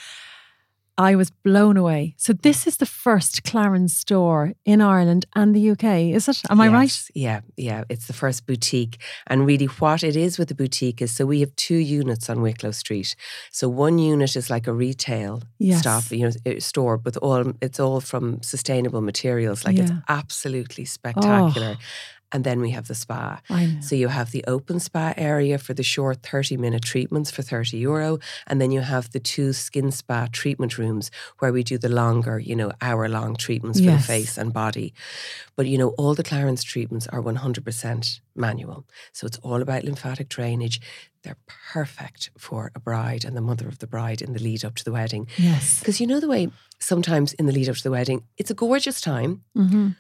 [0.97, 2.15] I was blown away.
[2.17, 6.41] So this is the first Clarins store in Ireland and the UK, is it?
[6.49, 7.09] Am I right?
[7.15, 7.83] Yeah, yeah.
[7.89, 8.99] It's the first boutique.
[9.27, 12.43] And really, what it is with the boutique is so we have two units on
[12.43, 13.17] Wicklow Street.
[13.51, 15.81] So one unit is like a retail Yes.
[15.81, 19.65] stop, you know, uh, store, with all it's all from sustainable materials.
[19.65, 21.77] Like it's absolutely spectacular.
[21.77, 21.85] Oh.
[22.35, 23.41] And then we have the spa.
[23.81, 27.77] So you have the open spa area for the short 30 minute treatments for 30
[27.79, 28.19] euro.
[28.49, 32.39] And then you have the two skin spa treatment rooms where we do the longer,
[32.41, 34.01] you know, hour long treatments for Yes.
[34.07, 34.93] the face and body.
[35.57, 38.85] But, you know, all the Clarins treatments are 100% manual.
[39.13, 40.81] So it's all about lymphatic drainage.
[41.23, 41.39] They're
[41.73, 44.85] perfect for a bride and the mother of the bride in the lead up to
[44.85, 45.29] the wedding.
[45.39, 45.79] Yes.
[45.79, 46.49] Because you know the way
[46.81, 49.91] sometimes in the lead up to the wedding, it's a gorgeous time hmm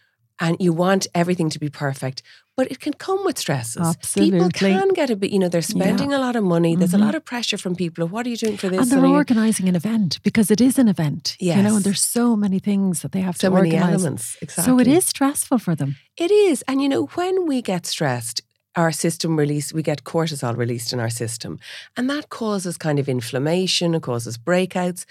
[0.40, 2.22] and you want everything to be perfect,
[2.56, 3.82] but it can come with stresses.
[3.82, 4.38] Absolutely.
[4.38, 6.76] People can get a bit, you know, they're spending a lot of money.
[6.76, 7.06] There's a mm-hmm.
[7.06, 8.04] lot of pressure from people.
[8.04, 8.80] of, What are you doing for this?
[8.80, 11.36] And they're are you-" organising an event because it is an event.
[11.40, 11.74] You know, Yes.
[11.74, 13.94] and there's so many things that they have so to many organise.
[13.94, 14.36] elements.
[14.40, 14.64] Exactly.
[14.64, 15.96] So it is stressful for them.
[16.16, 16.62] It is.
[16.68, 18.42] And you know, when we get stressed,
[18.76, 21.58] our system release, we get cortisol released in our system.
[21.96, 25.04] And that causes kind of inflammation, it causes breakouts.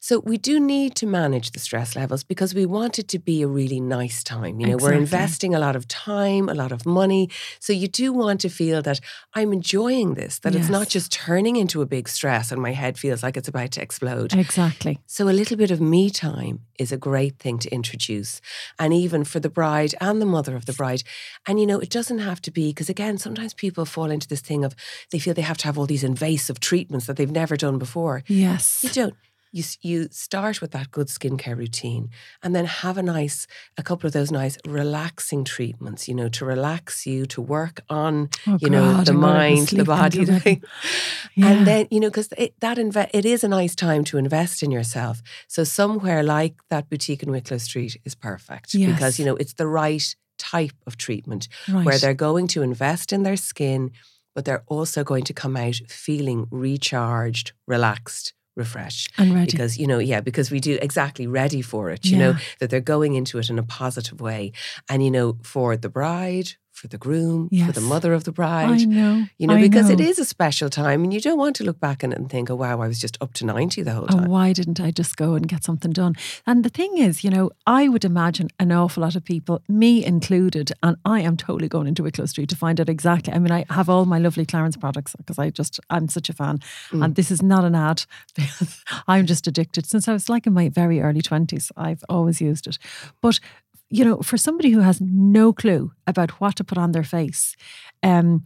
[0.00, 3.42] So we do need to manage the stress levels because we want it to be
[3.42, 4.60] a really nice time.
[4.60, 7.30] You know, we're investing a lot of time, a lot of money.
[7.58, 9.00] So you do want to feel that
[9.34, 12.98] I'm enjoying this, that it's not just turning into a big stress and my head
[12.98, 14.34] feels like it's about to explode.
[14.34, 15.00] Exactly.
[15.06, 18.40] So, a little bit of me time is a great thing to introduce.
[18.78, 21.02] And even for the bride and the mother of the bride.
[21.46, 24.40] And, you know, it doesn't have to be, because again, sometimes people fall into this
[24.40, 24.74] thing of
[25.10, 28.22] they feel they have to have all these invasive treatments that they've never done before.
[28.26, 28.80] Yes.
[28.82, 29.14] You don't.
[29.52, 32.10] You, you start with that good skincare routine
[32.42, 33.46] and then have a nice,
[33.78, 38.28] a couple of those nice relaxing treatments, you know, to relax you, to work on,
[38.46, 40.24] Oh, you know, the I'm mind, the body.
[40.24, 40.62] then.
[41.34, 41.48] Yeah.
[41.50, 44.62] and then, you know, because it, that inve- it is a nice time to invest
[44.62, 45.22] in yourself.
[45.48, 48.92] So somewhere like that boutique in Wicklow Street is perfect Yes.
[48.92, 51.84] because, you know, it's the right type of treatment right.
[51.84, 53.90] where they're going to invest in their skin,
[54.34, 59.12] but they're also going to come out feeling recharged, relaxed, refreshed.
[59.18, 59.50] and ready.
[59.50, 62.80] Because, you know, yeah, because we do exactly ready for it, you know, that they're
[62.80, 64.52] going into it in a positive way.
[64.88, 68.68] And, you know, for the bride, for the groom, for the mother of the bride.
[68.82, 69.24] I know.
[69.38, 70.04] You know, I because it know.
[70.04, 72.54] is a special time and you don't want to look back it and think, oh,
[72.54, 74.28] wow, I was just up to 90 the whole Oh, time.
[74.28, 76.14] why didn't I just go and get something done?
[76.46, 80.04] And the thing is, you know, I would imagine an awful lot of people, me
[80.04, 83.32] included, and I am totally going into Wicklow Street to find out exactly.
[83.32, 86.34] I mean, I have all my lovely Clarins products because I just, I'm such a
[86.34, 86.58] fan.
[86.90, 87.04] Mm.
[87.04, 89.86] And this is not an ad because I'm just addicted.
[89.86, 92.78] Since I was like in my very early 20s, I've always used it.
[93.22, 93.40] But,
[93.90, 97.54] you know, for somebody who has no clue about what to put on their face,
[98.02, 98.44] um,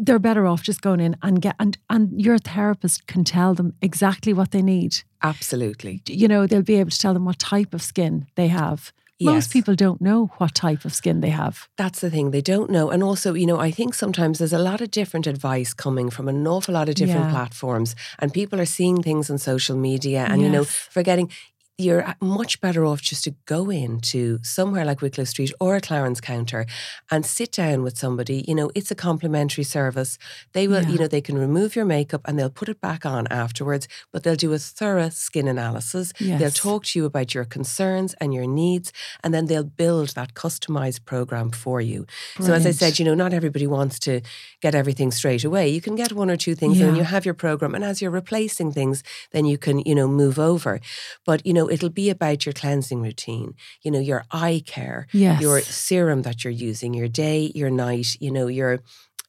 [0.00, 3.72] they're better off just going in and get and and your therapist can tell them
[3.80, 6.00] exactly what they need Absolutely.
[6.08, 8.92] you know, they'll be able to tell them what type of skin they have.
[9.18, 11.68] Most people don't know what type of skin they have.
[11.78, 12.90] That's the thing, they don't know.
[12.90, 16.28] And also, you know, I think sometimes there's a lot of different advice coming from
[16.28, 17.30] an awful lot of different Yeah.
[17.30, 21.30] platforms, and people are seeing things on social media and, you know, forgetting.
[21.78, 25.80] You're uh, much better off just to go into somewhere like Wicklow Street or a
[25.82, 26.64] Clarins counter
[27.10, 28.46] and sit down with somebody.
[28.48, 30.16] You know, it's a complimentary service.
[30.54, 30.88] They will, Yeah.
[30.88, 34.22] you know, they can remove your makeup and they'll put it back on afterwards, but
[34.22, 36.14] they'll do a thorough skin analysis.
[36.38, 38.90] They'll talk to you about your concerns and your needs,
[39.22, 42.06] and then they'll build that customized program for you.
[42.40, 44.22] So, as I said, you know, not everybody wants to
[44.62, 45.68] get everything straight away.
[45.68, 47.74] You can get one or two things, and you have your program.
[47.74, 50.80] And as you're replacing things, then you can, you know, move over.
[51.26, 53.54] But you know, it'll be about your cleansing routine.
[53.82, 55.40] You know, your eye care, Yes.
[55.40, 58.16] your serum that you're using, your day, your night.
[58.20, 58.80] You know, your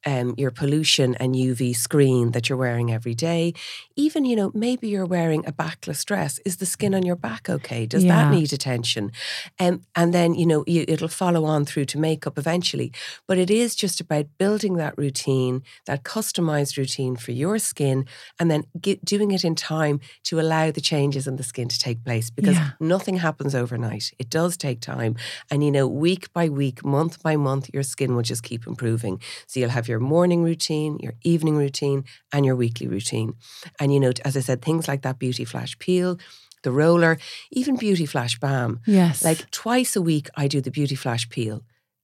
[0.06, 3.54] um, your pollution and UV screen that you're wearing every day.
[3.96, 6.38] Even, you know, maybe you're wearing a backless dress.
[6.44, 7.84] Is the skin on your back okay?
[7.86, 8.14] Does Yeah.
[8.24, 9.10] that need attention?
[9.58, 12.92] Um, and then, you know, you, it'll follow on through to makeup eventually.
[13.26, 18.06] But it is just about building that routine, that customized routine for your skin,
[18.38, 21.78] and then get, doing it in time to allow the changes in the skin to
[21.78, 22.70] take place because Yeah.
[22.80, 24.12] nothing happens overnight.
[24.18, 25.16] It does take time.
[25.50, 29.20] And, you know, week by week, month by month, your skin will just keep improving.
[29.46, 33.34] So you'll have your morning routine, your evening routine, and your weekly routine.
[33.80, 36.18] And, you know, as I said, things like that beauty flash peel,
[36.62, 37.18] the roller,
[37.50, 38.80] even beauty flash balm.
[38.86, 39.24] Yes.
[39.24, 41.62] Like twice a week, I do the beauty flash peel,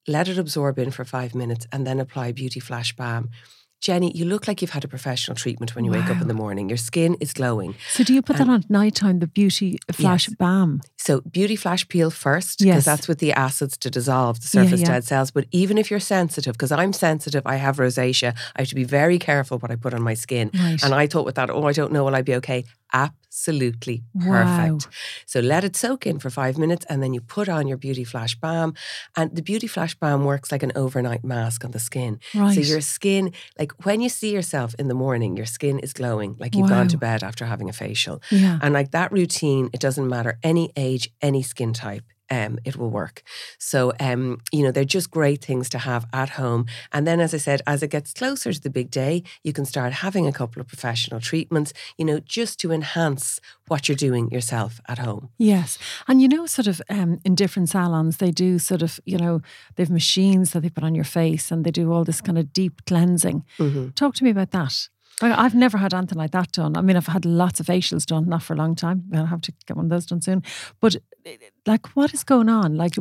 [0.08, 3.30] let it absorb in for five minutes, and then apply beauty flash balm.
[3.84, 6.32] Jenny, you look like you've had a professional treatment when you wake up in the
[6.32, 6.70] morning.
[6.70, 7.74] Your skin is glowing.
[7.90, 10.36] so do you put that on at night time, the beauty flash Yes.
[10.36, 10.80] balm?
[10.96, 12.84] So beauty flash peel first, because Yes.
[12.86, 14.86] that's with the acids to dissolve the surface yeah.
[14.86, 15.30] dead cells.
[15.30, 18.84] But even if you're sensitive, because I'm sensitive, I have rosacea, I have to be
[18.84, 20.50] very careful what I put on my skin.
[20.54, 20.82] Right.
[20.82, 22.64] And I thought with that, oh, I don't know, will I be okay?
[23.34, 24.44] Absolutely Wow.
[24.44, 24.88] perfect.
[25.26, 28.04] So let it soak in for five minutes and then you put on your Beauty
[28.04, 28.74] Flash Balm.
[29.16, 32.20] And the Beauty Flash Balm works like an overnight mask on the skin.
[32.34, 32.54] Right.
[32.54, 36.36] So your skin, like when you see yourself in the morning, your skin is glowing
[36.38, 38.22] like you've gone to bed after having a facial.
[38.30, 38.60] Yeah.
[38.62, 42.04] And like that routine, it doesn't matter any age, any skin type.
[42.30, 43.22] Um, it will work.
[43.58, 46.66] So, um, you know, they're just great things to have at home.
[46.92, 49.64] And then, as I said, as it gets closer to the big day, you can
[49.64, 54.30] start having a couple of professional treatments, you know, just to enhance what you're doing
[54.30, 55.30] yourself at home.
[55.38, 55.78] Yes.
[56.08, 59.40] And you know, sort of um, in different salons, they do sort of, you know,
[59.76, 62.38] they have machines that they put on your face and they do all this kind
[62.38, 63.44] of deep cleansing.
[63.58, 63.90] Mm-hmm.
[63.90, 64.88] Talk to me about that.
[65.22, 66.76] I've never had anything like that done.
[66.76, 69.04] I mean, I've had lots of facials done, not for a long time.
[69.14, 70.42] I'll have to get one of those done soon.
[70.80, 70.96] But
[71.66, 72.76] like, what is going on?
[72.76, 72.94] Like,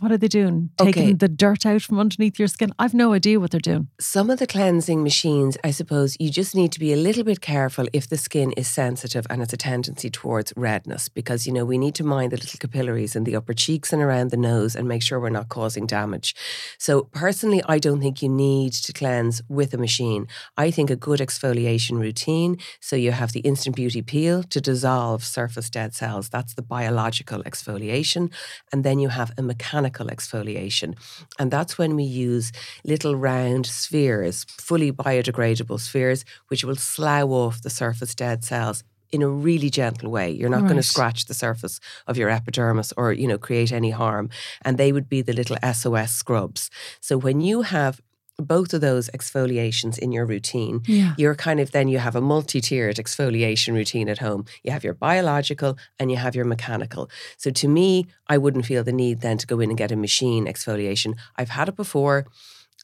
[0.00, 0.70] what are they doing?
[0.78, 1.12] Taking Okay.
[1.12, 2.72] the dirt out from underneath your skin?
[2.78, 3.88] I've no idea what they're doing.
[4.00, 7.42] Some of the cleansing machines, I suppose, you just need to be a little bit
[7.42, 11.66] careful if the skin is sensitive and it's a tendency towards redness, because, you know,
[11.66, 14.74] we need to mind the little capillaries in the upper cheeks and around the nose
[14.74, 16.34] and make sure we're not causing damage.
[16.78, 20.26] So, personally, I don't think you need to cleanse with a machine.
[20.56, 25.24] I think a good exfoliation routine, so you have the Instant Beauty Peel to dissolve
[25.24, 28.32] surface dead cells, that's the biological exfoliation.
[28.72, 30.94] And then you have a mechanical exfoliation.
[31.38, 32.52] And that's when we use
[32.84, 39.22] little round spheres, fully biodegradable spheres, which will slough off the surface dead cells in
[39.22, 40.30] a really gentle way.
[40.30, 43.90] You're not going to scratch the surface of your epidermis or, you know, create any
[43.90, 44.28] harm.
[44.62, 46.70] And they would be the little SOS scrubs.
[47.00, 48.00] So when you have
[48.38, 51.14] both of those exfoliations in your routine, Yeah.
[51.16, 54.44] you're kind of then you have a multi-tiered exfoliation routine at home.
[54.64, 57.08] You have your biological and you have your mechanical.
[57.36, 59.96] So to me, I wouldn't feel the need then to go in and get a
[59.96, 61.14] machine exfoliation.
[61.36, 62.26] I've had it before.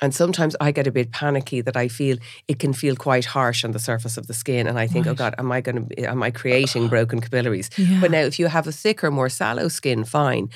[0.03, 2.17] And sometimes I get a bit panicky that I feel
[2.49, 4.67] it can feel quite harsh on the surface of the skin.
[4.67, 7.69] And I think, oh God, am I going to, am I creating broken capillaries?
[7.77, 8.01] Yeah.
[8.01, 10.49] But now if you have a thicker, more sallow skin, fine.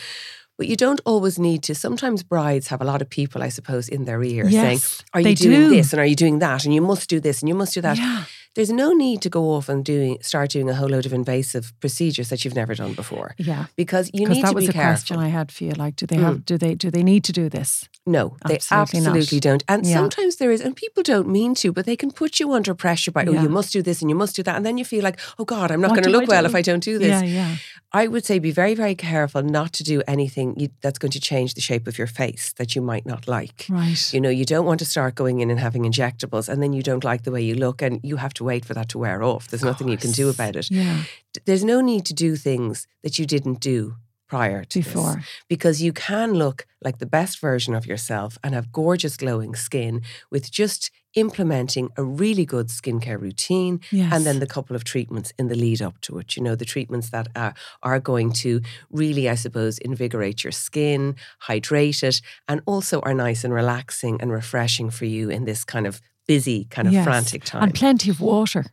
[0.57, 1.75] But you don't always need to.
[1.75, 4.79] Sometimes brides have a lot of people, I suppose, in their ear saying,
[5.13, 5.69] Are you doing do.
[5.71, 5.93] this?
[5.93, 6.65] And are you doing that?
[6.65, 7.99] And you must do this and you must do that.
[7.99, 8.25] Yeah.
[8.55, 11.73] There's no need to go off and doing start doing a whole load of invasive
[11.81, 13.35] procedures that you've never done before.
[13.39, 13.67] Yeah.
[13.77, 14.93] Because you need that to was be a careful.
[14.93, 15.73] question I had for you.
[15.73, 16.37] Like, do they have?
[16.37, 16.45] Mm.
[16.47, 16.75] Do they?
[16.75, 17.89] Do they need to do this?
[18.07, 19.43] No, they Absolutely absolutely, not.
[19.43, 19.65] don't.
[19.67, 19.95] And Yeah.
[19.95, 23.11] sometimes there is, and people don't mean to, but they can put you under pressure
[23.11, 23.43] by, oh, Yeah.
[23.45, 24.57] you must do this and you must do that.
[24.57, 26.61] And then you feel like, oh God, I'm not going to look well if I
[26.61, 27.09] don't do this.
[27.09, 27.57] Yeah, yeah.
[27.95, 31.21] I would say be very, very careful not to do anything you, that's going to
[31.21, 33.67] change the shape of your face that you might not like.
[33.71, 34.13] Right.
[34.13, 36.83] You know, you don't want to start going in and having injectables and then you
[36.83, 39.23] don't like the way you look and you have to wait for that to wear
[39.23, 39.49] off.
[39.49, 40.71] There's nothing you can do about it.
[40.71, 41.03] Yeah.
[41.47, 43.95] There's no need to do things that you didn't do
[44.29, 45.23] prior to this Before.
[45.49, 50.01] because you can look like the best version of yourself and have gorgeous glowing skin
[50.31, 54.13] with just implementing a really good skincare routine Yes.
[54.13, 56.37] and then the couple of treatments in the lead up to it.
[56.37, 61.15] You know, the treatments that are, are going to really, I suppose, invigorate your skin,
[61.41, 65.87] hydrate it, and also are nice and relaxing and refreshing for you in this kind
[65.87, 67.05] of busy, kind of Yes.
[67.05, 67.63] frantic time.
[67.63, 68.67] And plenty of water.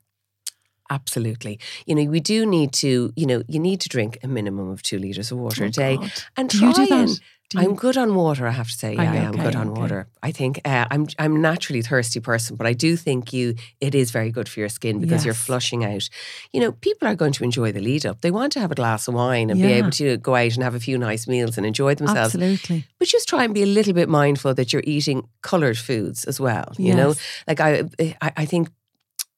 [0.91, 1.57] Absolutely.
[1.87, 4.83] You know, we do need to, you know, you need to drink a minimum of
[4.83, 5.95] two litres of water Oh, a day.
[5.97, 6.11] God.
[6.37, 6.99] And Do try you do that?
[6.99, 8.93] and Do you- I'm good on water, I have to say.
[8.95, 9.19] Yeah, you?
[9.19, 9.81] I am good on okay.
[9.81, 10.07] water.
[10.23, 13.93] I think uh, I'm I'm naturally a thirsty person, but I do think you it
[13.95, 16.09] is very good for your skin because you're flushing out.
[16.53, 18.21] You know, people are going to enjoy the lead up.
[18.21, 20.63] They want to have a glass of wine and be able to go out and
[20.63, 22.35] have a few nice meals and enjoy themselves.
[22.35, 22.85] Absolutely.
[22.99, 26.39] But just try and be a little bit mindful that you're eating coloured foods as
[26.39, 26.67] well.
[26.77, 27.15] You know,
[27.47, 27.83] like I
[28.21, 28.69] I, I think.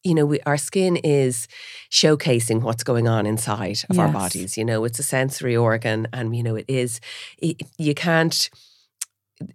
[0.04, 1.48] You know, we, our skin is
[1.90, 4.58] showcasing what's going on inside of our bodies.
[4.58, 7.00] You know, it's a sensory organ, and you know, it is.
[7.42, 8.50] y- You can't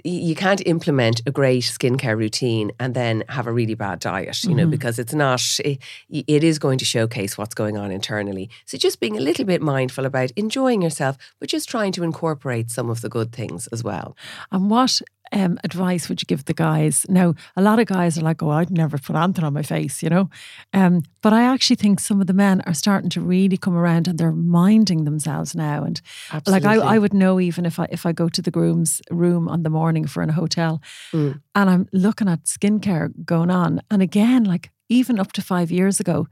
[0.04, 4.54] you can't implement a great skincare routine and then have a really bad diet, you
[4.54, 4.70] know, Mhm.
[4.70, 5.78] because it's not, it,
[6.11, 8.50] it is going to showcase what's going on internally.
[8.66, 12.70] So just being a little bit mindful about enjoying yourself, but just trying to incorporate
[12.70, 14.14] some of the good things as well.
[14.50, 15.00] And what
[15.32, 17.04] um, advice would you give the guys?
[17.08, 20.02] Now, a lot of guys are like, oh, I'd never put anything on my face,
[20.02, 20.30] you know?
[20.72, 24.08] Um, but I actually think some of the men are starting to really come around
[24.08, 25.84] and they're minding themselves now.
[25.84, 26.00] And
[26.32, 26.68] Absolutely.
[26.68, 29.48] like I, I would know even if I if I go to the groom's room
[29.48, 30.80] on the morning for in a hotel
[31.12, 31.40] Mm.
[31.54, 33.80] and I'm looking at skincare going on.
[33.90, 36.26] And again, like even up to five years ago,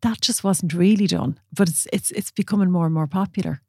[0.00, 1.38] that just wasn't really done.
[1.52, 3.60] But it's it's it's becoming more and more popular.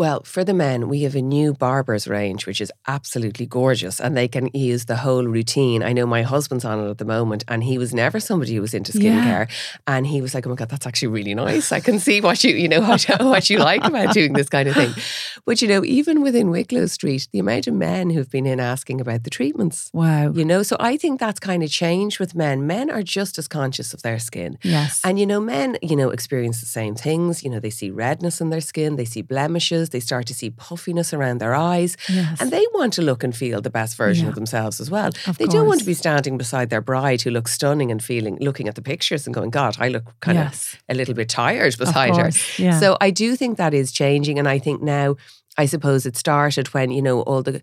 [0.00, 4.16] Well, for the men, we have a new barber's range, which is absolutely gorgeous, and
[4.16, 5.82] they can use the whole routine.
[5.82, 8.62] I know my husband's on it at the moment, and he was never somebody who
[8.62, 9.44] was into Yeah.
[9.44, 9.50] skincare,
[9.86, 11.70] and he was like, "Oh my god, that's actually really nice.
[11.70, 14.70] I can see what you, you know, what, what you like about doing this kind
[14.70, 14.94] of thing."
[15.44, 19.02] But you know, even within Wicklow Street, the amount of men who've been in asking
[19.02, 20.32] about the treatments, Wow.
[20.32, 22.66] you know, so I think that's kind of changed with men.
[22.66, 24.56] Men are just as conscious of their skin.
[24.62, 25.02] Yes.
[25.04, 27.44] And you know, men, you know, experience the same things.
[27.44, 30.50] You know, they see redness in their skin, they see blemishes, they start to see
[30.50, 32.40] puffiness around their eyes, yes.
[32.40, 34.30] and they want to look and feel the best version Yeah.
[34.30, 35.10] of themselves as well.
[35.26, 38.36] Of they don't want to be standing beside their bride who looks stunning and feeling,
[38.40, 40.74] looking at the pictures and going, God, I look kind yes.
[40.74, 42.30] of a little bit tired beside her.
[42.58, 42.78] Yeah.
[42.78, 45.16] So I do think that is changing, and I think now,
[45.58, 47.60] I suppose it started when you know all the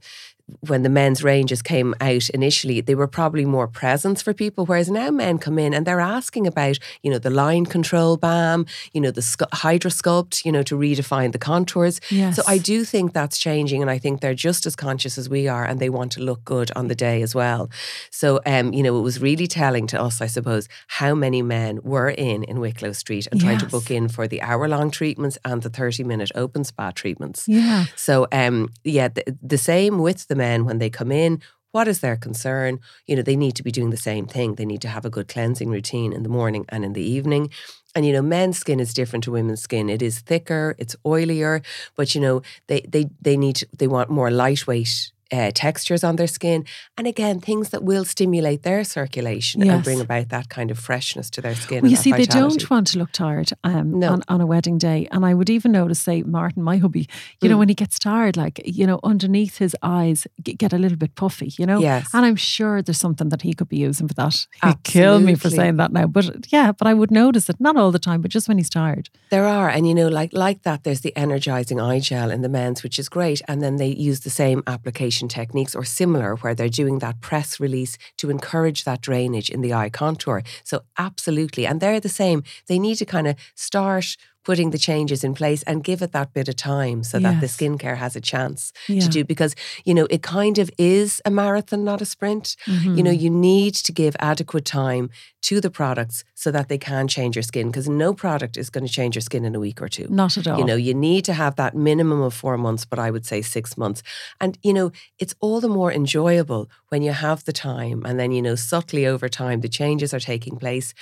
[0.62, 4.66] when the men's ranges came out initially, they were probably more presents for people.
[4.66, 8.66] Whereas now men come in and they're asking about, you know, the line control balm,
[8.94, 12.00] you know, the hydrosculpt, you know, to redefine the contours.
[12.10, 12.38] yes.
[12.38, 15.50] So I do think that's changing, and I think they're just as conscious as we
[15.50, 17.70] are, and they want to look good on the day as well.
[18.10, 21.80] So, um, you know, it was really telling to us, I suppose, how many men
[21.84, 25.62] were in in Wicklow Street and trying to book in for the hour-long treatments and
[25.62, 27.48] the thirty-minute open spa treatments.
[27.48, 27.86] Yeah.
[27.96, 31.42] So, um, yeah, the, the same with the men when they come in.
[31.72, 32.80] What is their concern?
[33.08, 34.56] You know, they need to be doing the same thing.
[34.56, 37.50] They need to have a good cleansing routine in the morning and in the evening.
[37.94, 39.90] And you know, men's skin is different to women's skin.
[39.90, 41.64] It is thicker, it's oilier,
[41.96, 46.28] but you know, they they they need they want more lightweight uh, textures on their
[46.28, 46.66] skin,
[46.98, 49.74] and again, things that will stimulate their circulation Yes.
[49.76, 51.82] and bring about that kind of freshness to their skin.
[51.82, 54.12] Well, you see, they don't want to look tired um, No.
[54.14, 55.08] on, on a wedding day.
[55.12, 57.08] And I would even notice, say, Martin, my hubby,
[57.42, 57.60] you know, Mm.
[57.60, 61.54] when he gets tired, like, you know, underneath his eyes get a little bit puffy,
[61.58, 61.80] you know?
[61.80, 62.08] Yes.
[62.14, 64.46] And I'm sure there's something that he could be using for that.
[64.64, 66.08] He'd kill me for saying that now.
[66.08, 68.70] But yeah, but I would notice it, not all the time, but just when he's
[68.70, 69.10] tired.
[69.32, 72.50] There are, and you know, like like that, there's the energizing eye gel in the
[72.50, 73.42] men's, which is great.
[73.48, 77.60] And then they use the same application techniques or similar, where they're doing that press
[77.60, 80.44] release to encourage that drainage in the eye contour.
[80.64, 82.44] So absolutely, and they're the same.
[82.68, 86.32] They need to kind of start putting the changes in place and give it that
[86.34, 89.02] bit of time so that the skincare has a chance Yeah.
[89.02, 89.54] to do because
[89.84, 92.56] you know it kind of is a marathon not a sprint
[92.98, 93.20] you know Mhm.
[93.24, 95.10] you need to give adequate time
[95.42, 98.86] to the products so that they can change your skin because no product is going
[98.86, 100.60] to change your skin in a week or two Not at all.
[100.60, 103.42] you know you need to have that minimum of four months but i would say
[103.42, 104.04] six months
[104.40, 108.32] and you know it's all the more enjoyable when you have the time and then
[108.32, 110.94] you know subtly over time the changes are taking place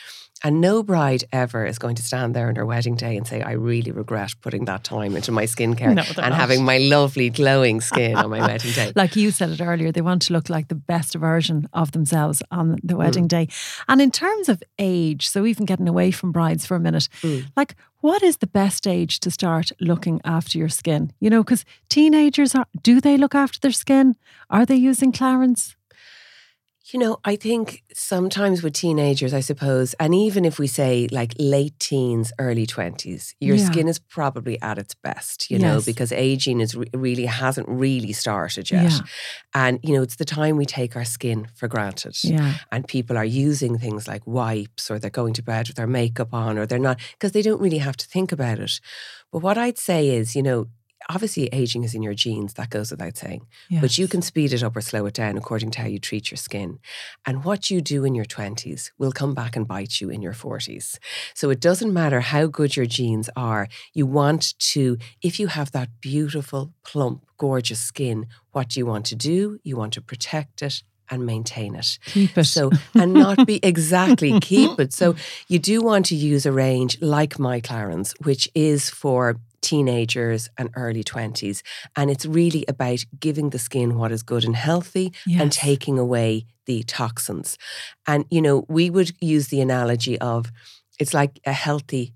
[0.43, 3.39] And no bride ever is going to stand there on her wedding day and say,
[3.51, 6.41] I really regret putting that time into my skincare No, and not.
[6.43, 8.91] having my lovely glowing skin on my wedding day.
[9.01, 12.43] Like you said it earlier, they want to look like the best version of themselves
[12.51, 13.01] on the Mm.
[13.03, 13.47] wedding day.
[13.87, 17.45] And in terms of age, so even getting away from brides for a minute, Mm.
[17.55, 21.11] like what is the best age to start looking after your skin?
[21.19, 24.15] You know, because teenagers are, do they look after their skin?
[24.49, 25.75] Are they using Clarins?
[26.91, 31.33] You know, I think sometimes with teenagers, I suppose, and even if we say like
[31.39, 33.65] late teens, early 20s, your Yeah.
[33.65, 38.13] skin is probably at its best, you know, because aging is re- really hasn't really
[38.13, 38.91] started yet.
[38.91, 38.99] Yeah.
[39.55, 42.15] And, you know, it's the time we take our skin for granted.
[42.23, 42.55] Yeah.
[42.71, 46.35] And people are using things like wipes or they're going to bed with their makeup
[46.35, 48.79] on or they're not, because they don't really have to think about it.
[49.31, 50.67] But what I'd say is, you know,
[51.09, 53.45] obviously aging is in your genes, that goes without saying.
[53.81, 56.31] But you can speed it up or slow it down according to how you treat
[56.31, 56.79] your skin.
[57.25, 60.33] And what you do in your 20s will come back and bite you in your
[60.33, 60.97] 40s.
[61.33, 63.67] So it doesn't matter how good your genes are.
[63.93, 69.05] You want to, if you have that beautiful, plump, gorgeous skin, what do you want
[69.07, 69.59] to do?
[69.63, 71.99] You want to protect it and maintain it.
[72.05, 72.45] keep it.
[72.45, 74.93] So, and not be exactly keep it.
[74.93, 75.15] So,
[75.47, 80.69] you do want to use a range like My Clarins, which is for teenagers and
[80.75, 81.61] early 20s.
[81.95, 86.45] And it's really about giving the skin what is good and healthy and taking away
[86.65, 87.57] the toxins.
[88.05, 90.51] And, you know, we would use the analogy of
[90.99, 92.13] it's like a healthy,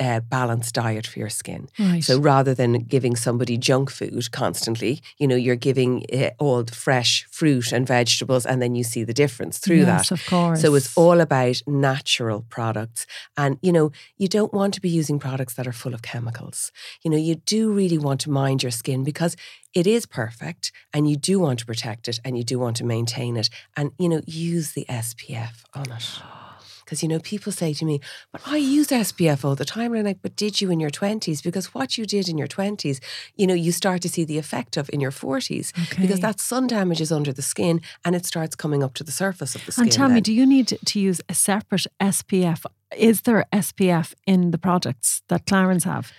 [0.00, 1.68] uh, balanced diet for your skin.
[1.78, 2.02] right.
[2.02, 6.74] So rather than giving somebody junk food constantly, you know, you're giving uh, all the
[6.74, 10.20] fresh fruit and vegetables, and then you see the difference through yes, that.
[10.20, 10.62] of course.
[10.62, 13.06] So it's all about natural products.
[13.36, 16.72] And, you know, you don't want to be using products that are full of chemicals.
[17.02, 19.36] You know, you do really want to mind your skin because
[19.74, 22.84] it is perfect and you do want to protect it and you do want to
[22.84, 23.50] maintain it.
[23.76, 26.22] And, you know, use the SPF on it.
[26.88, 28.00] Because, you know, people say to me,
[28.32, 29.92] but I use SPF all the time.
[29.92, 31.42] And I'm like, but did you in your 20s?
[31.42, 32.98] Because what you did in your 20s,
[33.36, 35.74] you know, you start to see the effect of in your 40s.
[36.00, 39.12] Because that sun damage is under the skin and it starts coming up to the
[39.12, 39.84] surface of the skin.
[39.84, 42.64] And tell me, do you need to use a separate SPF?
[42.96, 46.10] Is there SPF in the products that Clarins have?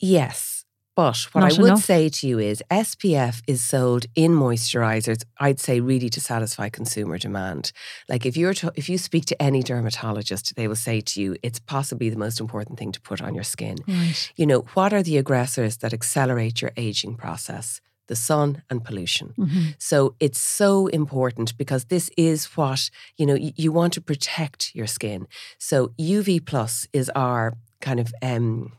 [0.00, 0.63] Yes.
[0.96, 1.84] But what Not I would enough?
[1.84, 7.18] say to you is SPF is sold in moisturizers, I'd say really to satisfy consumer
[7.18, 7.72] demand.
[8.08, 11.36] Like if you're to, if you speak to any dermatologist, they will say to you
[11.42, 13.78] it's possibly the most important thing to put on your skin.
[13.88, 14.32] Right.
[14.36, 17.80] You know, what are the aggressors that accelerate your aging process?
[18.06, 19.32] The sun and pollution.
[19.38, 19.74] Mhm.
[19.78, 24.74] So it's so important because this is what, you know, y- you want to protect
[24.74, 25.26] your skin.
[25.58, 28.72] So UV plus is our kind of um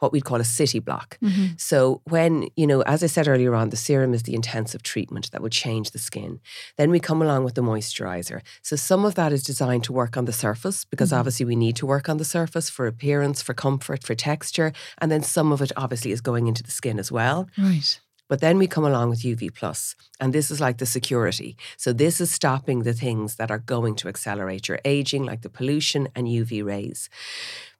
[0.00, 1.18] what we'd call a city block.
[1.22, 1.60] Mhm.
[1.60, 5.30] So when, you know, as I said earlier on, the serum is the intensive treatment
[5.30, 6.40] that will change the skin.
[6.76, 8.40] Then we come along with the moisturizer.
[8.62, 11.18] So some of that is designed to work on the surface because Mhm.
[11.18, 15.10] obviously we need to work on the surface for appearance, for comfort, for texture, and
[15.10, 17.48] then some of it obviously is going into the skin as well.
[17.56, 18.00] Right.
[18.28, 21.56] But then we come along with UV plus, and this is like the security.
[21.76, 25.48] So this is stopping the things that are going to accelerate your aging, like the
[25.50, 27.08] pollution and UV rays,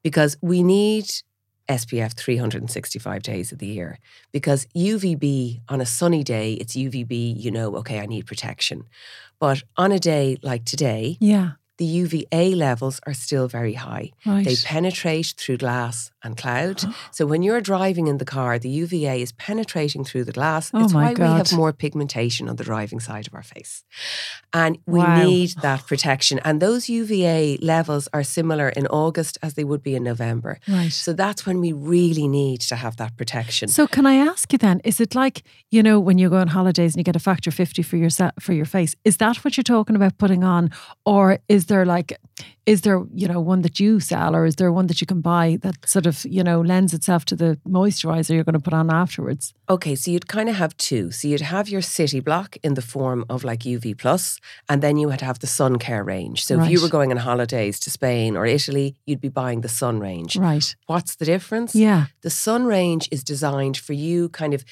[0.02, 1.06] because we need
[1.70, 3.98] SPF 365 days of the year.
[4.32, 7.40] Because UVB on a sunny day, it's UVB.
[7.40, 8.84] You know, okay, I need protection.
[9.38, 11.52] But on a day like today, Yeah.
[11.81, 14.07] The UVA levels are still very high.
[14.26, 14.45] Right.
[14.49, 16.78] They penetrate through glass and cloud.
[17.16, 20.64] So when you're driving in the car, the UVA is penetrating through the glass.
[20.74, 23.72] Oh it's why we have more pigmentation on the driving side of our face.
[24.53, 25.24] And we Wow.
[25.24, 26.37] need that protection.
[26.47, 30.53] And those UVA levels are similar in August as they would be in November.
[30.68, 30.93] right.
[31.07, 33.68] So that's when we really need to have that protection.
[33.68, 34.81] So can I ask you then?
[34.91, 35.37] Is it like
[35.74, 38.11] you know when you go on holidays and you get a factor fifty for your
[38.47, 38.93] for your face?
[39.05, 40.70] Is that what you're talking about putting on,
[41.05, 42.18] or is there like,
[42.66, 45.22] is there you know one that you sell, or is there one that you can
[45.22, 48.74] buy that sort of you know lends itself to the moisturizer you're going to put
[48.74, 49.54] on afterwards?
[49.68, 51.10] Okay, so you'd kind of have two.
[51.10, 54.98] So you'd have your city block in the form of like UV plus, and then
[54.98, 56.44] you would have the sun care range.
[56.44, 59.68] So if you were going on holidays to Spain or Italy, you'd be buying the
[59.68, 60.36] sun range.
[60.36, 60.76] Right.
[60.86, 61.74] What's the difference?
[61.74, 62.06] Yeah.
[62.20, 64.64] The sun range is designed for you kind of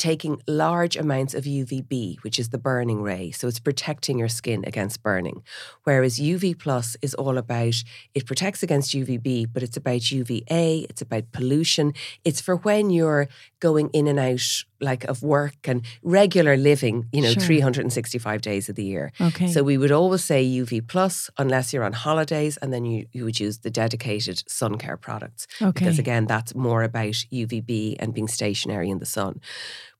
[0.00, 3.30] taking large amounts of UVB, which is the burning ray.
[3.30, 5.42] So it's protecting your skin against burning.
[5.84, 7.74] Whereas UV plus is all about
[8.14, 11.92] it protects against UVB, but it's about UVA, it's about pollution.
[12.24, 13.28] It's for when you're
[13.60, 17.42] going in and out like of work and regular living, you know, Sure.
[17.42, 19.12] 365 days of the year.
[19.20, 19.48] Okay.
[19.48, 23.24] So we would always say UV plus unless you're on holidays, and then you, you
[23.24, 25.70] would use the dedicated sun care products okay.
[25.72, 29.40] because again, that's more about UVB and being stationary in the sun.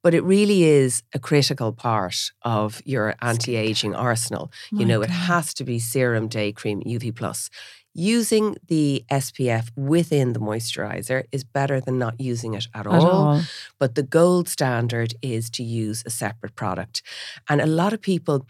[0.03, 4.51] But it really is a critical part of your anti-aging arsenal.
[4.71, 7.51] You My know, it has to be serum, day cream, UV plus.
[7.93, 13.07] using the SPF within the moisturizer is better than not using it at, At all.
[13.11, 13.41] all.
[13.81, 17.03] But the gold standard is to use a separate product.
[17.49, 18.47] And a lot of people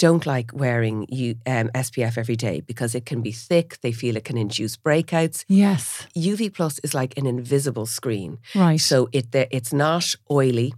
[0.00, 3.78] don't like wearing U, um, SPF every day because it can be thick.
[3.82, 5.44] They feel it can induce breakouts.
[5.46, 6.06] Yes.
[6.16, 8.38] UV plus is like an invisible screen.
[8.54, 8.80] Right.
[8.80, 10.72] So it it's not oily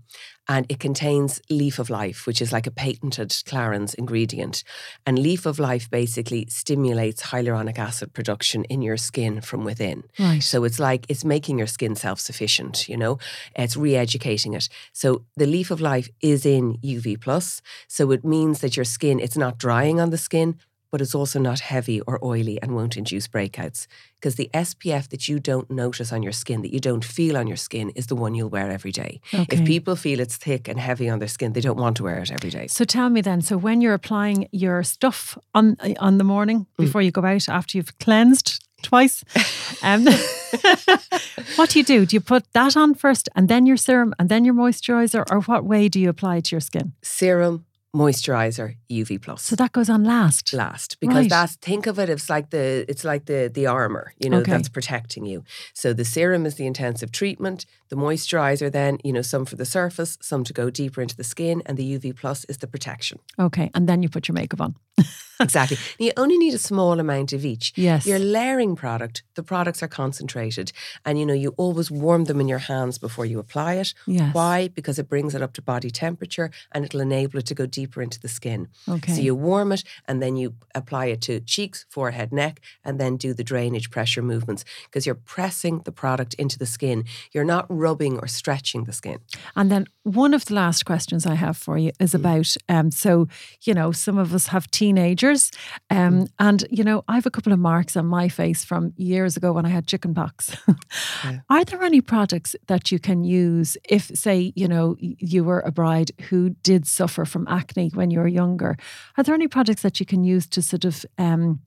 [0.52, 4.64] and it contains leaf of life, which is like a patented Clarins ingredient.
[5.06, 10.04] And leaf of life basically stimulates hyaluronic acid production in your skin from within.
[10.18, 10.42] right.
[10.42, 13.18] So it's like it's making your skin self sufficient, you know,
[13.56, 14.68] it's re educating it.
[14.92, 17.18] So the leaf of life is in UV.
[17.18, 17.62] plus.
[17.88, 20.58] So it means that your skin, it's not drying on the skin,
[20.92, 23.86] but it's also not heavy or oily and won't induce breakouts.
[24.20, 27.46] Because the SPF that you don't notice on your skin, that you don't feel on
[27.48, 29.20] your skin, is the one you'll wear every day.
[29.34, 29.46] Okay.
[29.56, 32.18] If people feel it's thick and heavy on their skin, they don't want to wear
[32.20, 32.66] it every day.
[32.68, 33.40] So tell me then.
[33.40, 36.84] So when you're applying your stuff on on the morning Mm.
[36.84, 39.24] before you go out after you've cleansed twice,
[39.82, 40.04] um,
[41.56, 42.06] what do you do?
[42.06, 45.40] Do you put that on first, and then your serum, and then your moisturizer, or
[45.42, 46.92] what way do you apply it to your skin?
[47.02, 47.64] Serum,
[47.94, 49.42] moisturizer, UV plus.
[49.42, 50.52] So that goes on last.
[50.52, 51.30] last because Right.
[51.30, 54.50] that's think of it it's like the it's like the the armor you know Okay.
[54.52, 59.22] that's protecting you so the serum is the intensive treatment the moisturizer then you know
[59.22, 62.44] some for the surface some to go deeper into the skin and the uv plus
[62.50, 64.74] is the protection Okay, and then you put your makeup on.
[65.40, 68.06] exactly And you only need a small amount of each Yes.
[68.06, 70.72] you're layering product the products are concentrated
[71.04, 74.34] and you know you always warm them in your hands before you apply it Yes.
[74.34, 77.66] why because it brings it up to body temperature and it'll enable it to go
[77.82, 78.60] deeper into the skin
[78.96, 79.12] Okay.
[79.14, 80.48] so you warm it and then you
[80.80, 82.54] apply it to cheeks, forehead, neck,
[82.86, 87.04] and then do the drainage pressure movements because you're pressing the product into the skin.
[87.32, 89.18] You're not rubbing or stretching the skin.
[89.58, 89.84] And then
[90.24, 92.04] one of the last questions I have for you Mm.
[92.04, 93.26] is about um, so
[93.66, 95.50] you know some of us have teenagers,
[95.90, 96.26] um, Mm.
[96.48, 99.52] and you know I have a couple of marks on my face from years ago
[99.56, 100.38] when I had chicken pox.
[101.24, 101.38] Yeah.
[101.48, 104.96] Are there any products that you can use if, say, you know,
[105.34, 108.76] you were a bride who did suffer from acne when you were younger?
[109.16, 111.60] Are there any products that you can use to sort of um,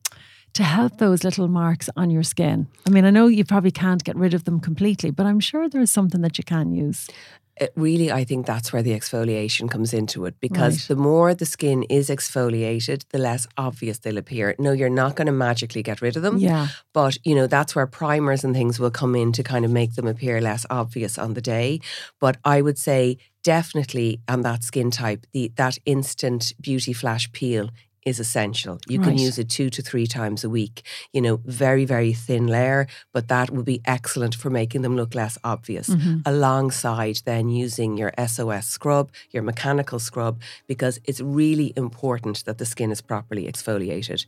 [0.53, 2.67] to help those little marks on your skin?
[2.87, 5.69] I mean, I know you probably can't get rid of them completely, but I'm sure
[5.69, 7.09] there is something that you can use.
[7.57, 10.87] It really, I think that's where the exfoliation comes into it because Right.
[10.89, 14.55] the more the skin is exfoliated, the less obvious they'll appear.
[14.59, 16.37] No, you're not going to magically get rid of them.
[16.37, 16.67] Yeah.
[16.93, 19.95] But, you know, that's where primers and things will come in to kind of make
[19.95, 21.79] them appear less obvious on the day.
[22.19, 27.69] But I would say definitely on that skin type, the that instant beauty flash peel
[28.05, 28.79] is essential.
[28.87, 30.83] You can use it two to three times a week.
[31.11, 35.15] You know, very, very thin layer, but that would be excellent for making them look
[35.15, 35.89] less obvious.
[35.89, 36.19] Mm-hmm.
[36.25, 42.65] Alongside then using your SOS scrub, your mechanical scrub, because it's really important that the
[42.65, 44.25] skin is properly exfoliated.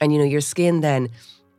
[0.00, 1.10] And you know, your skin then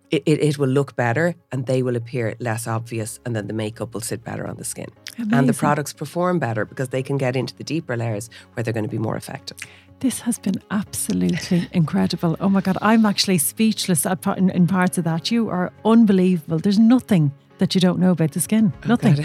[0.10, 3.54] it, it, it will look better and they will appear less obvious and then the
[3.54, 4.90] makeup will sit better on the skin.
[5.32, 8.74] And the products perform better because they can get into the deeper layers where they're
[8.74, 9.58] going to be more effective.
[10.02, 12.36] This has been absolutely incredible.
[12.40, 15.30] Oh my God, I'm actually speechless at, in, in parts of that.
[15.30, 16.58] You are unbelievable.
[16.58, 18.74] There's nothing that you don't know about the skin.
[18.88, 19.14] Nothing.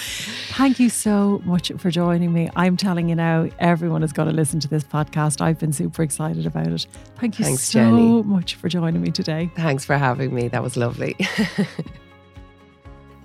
[0.54, 2.50] Thank you so much for joining me.
[2.56, 5.42] I'm telling you now, everyone has got to listen to this podcast.
[5.42, 6.88] I've been super excited about it.
[7.18, 8.24] Thank you Thanks, so Jenny.
[8.24, 9.52] much for joining me today.
[9.58, 10.48] Thanks for having me.
[10.48, 11.18] That was lovely.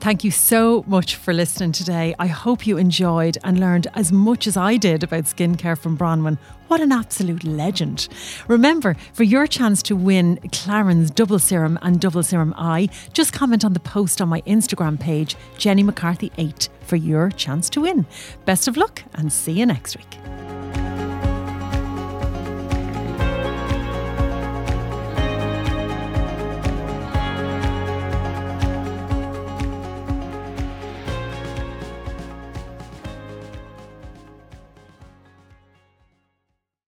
[0.05, 2.15] Thank you so much for listening today.
[2.19, 6.37] I hope you enjoyed and learned as much as I did about skincare from Bronwyn.
[6.69, 8.09] What an absolute legend.
[8.47, 13.65] Remember, for your chance to win Clarins Double Serum and Double Serum Eye, just comment
[13.65, 18.05] on the post on my Instagram page, Jenny McCarthy8, for your chance to win.
[18.45, 20.44] Best of luck and see you next week.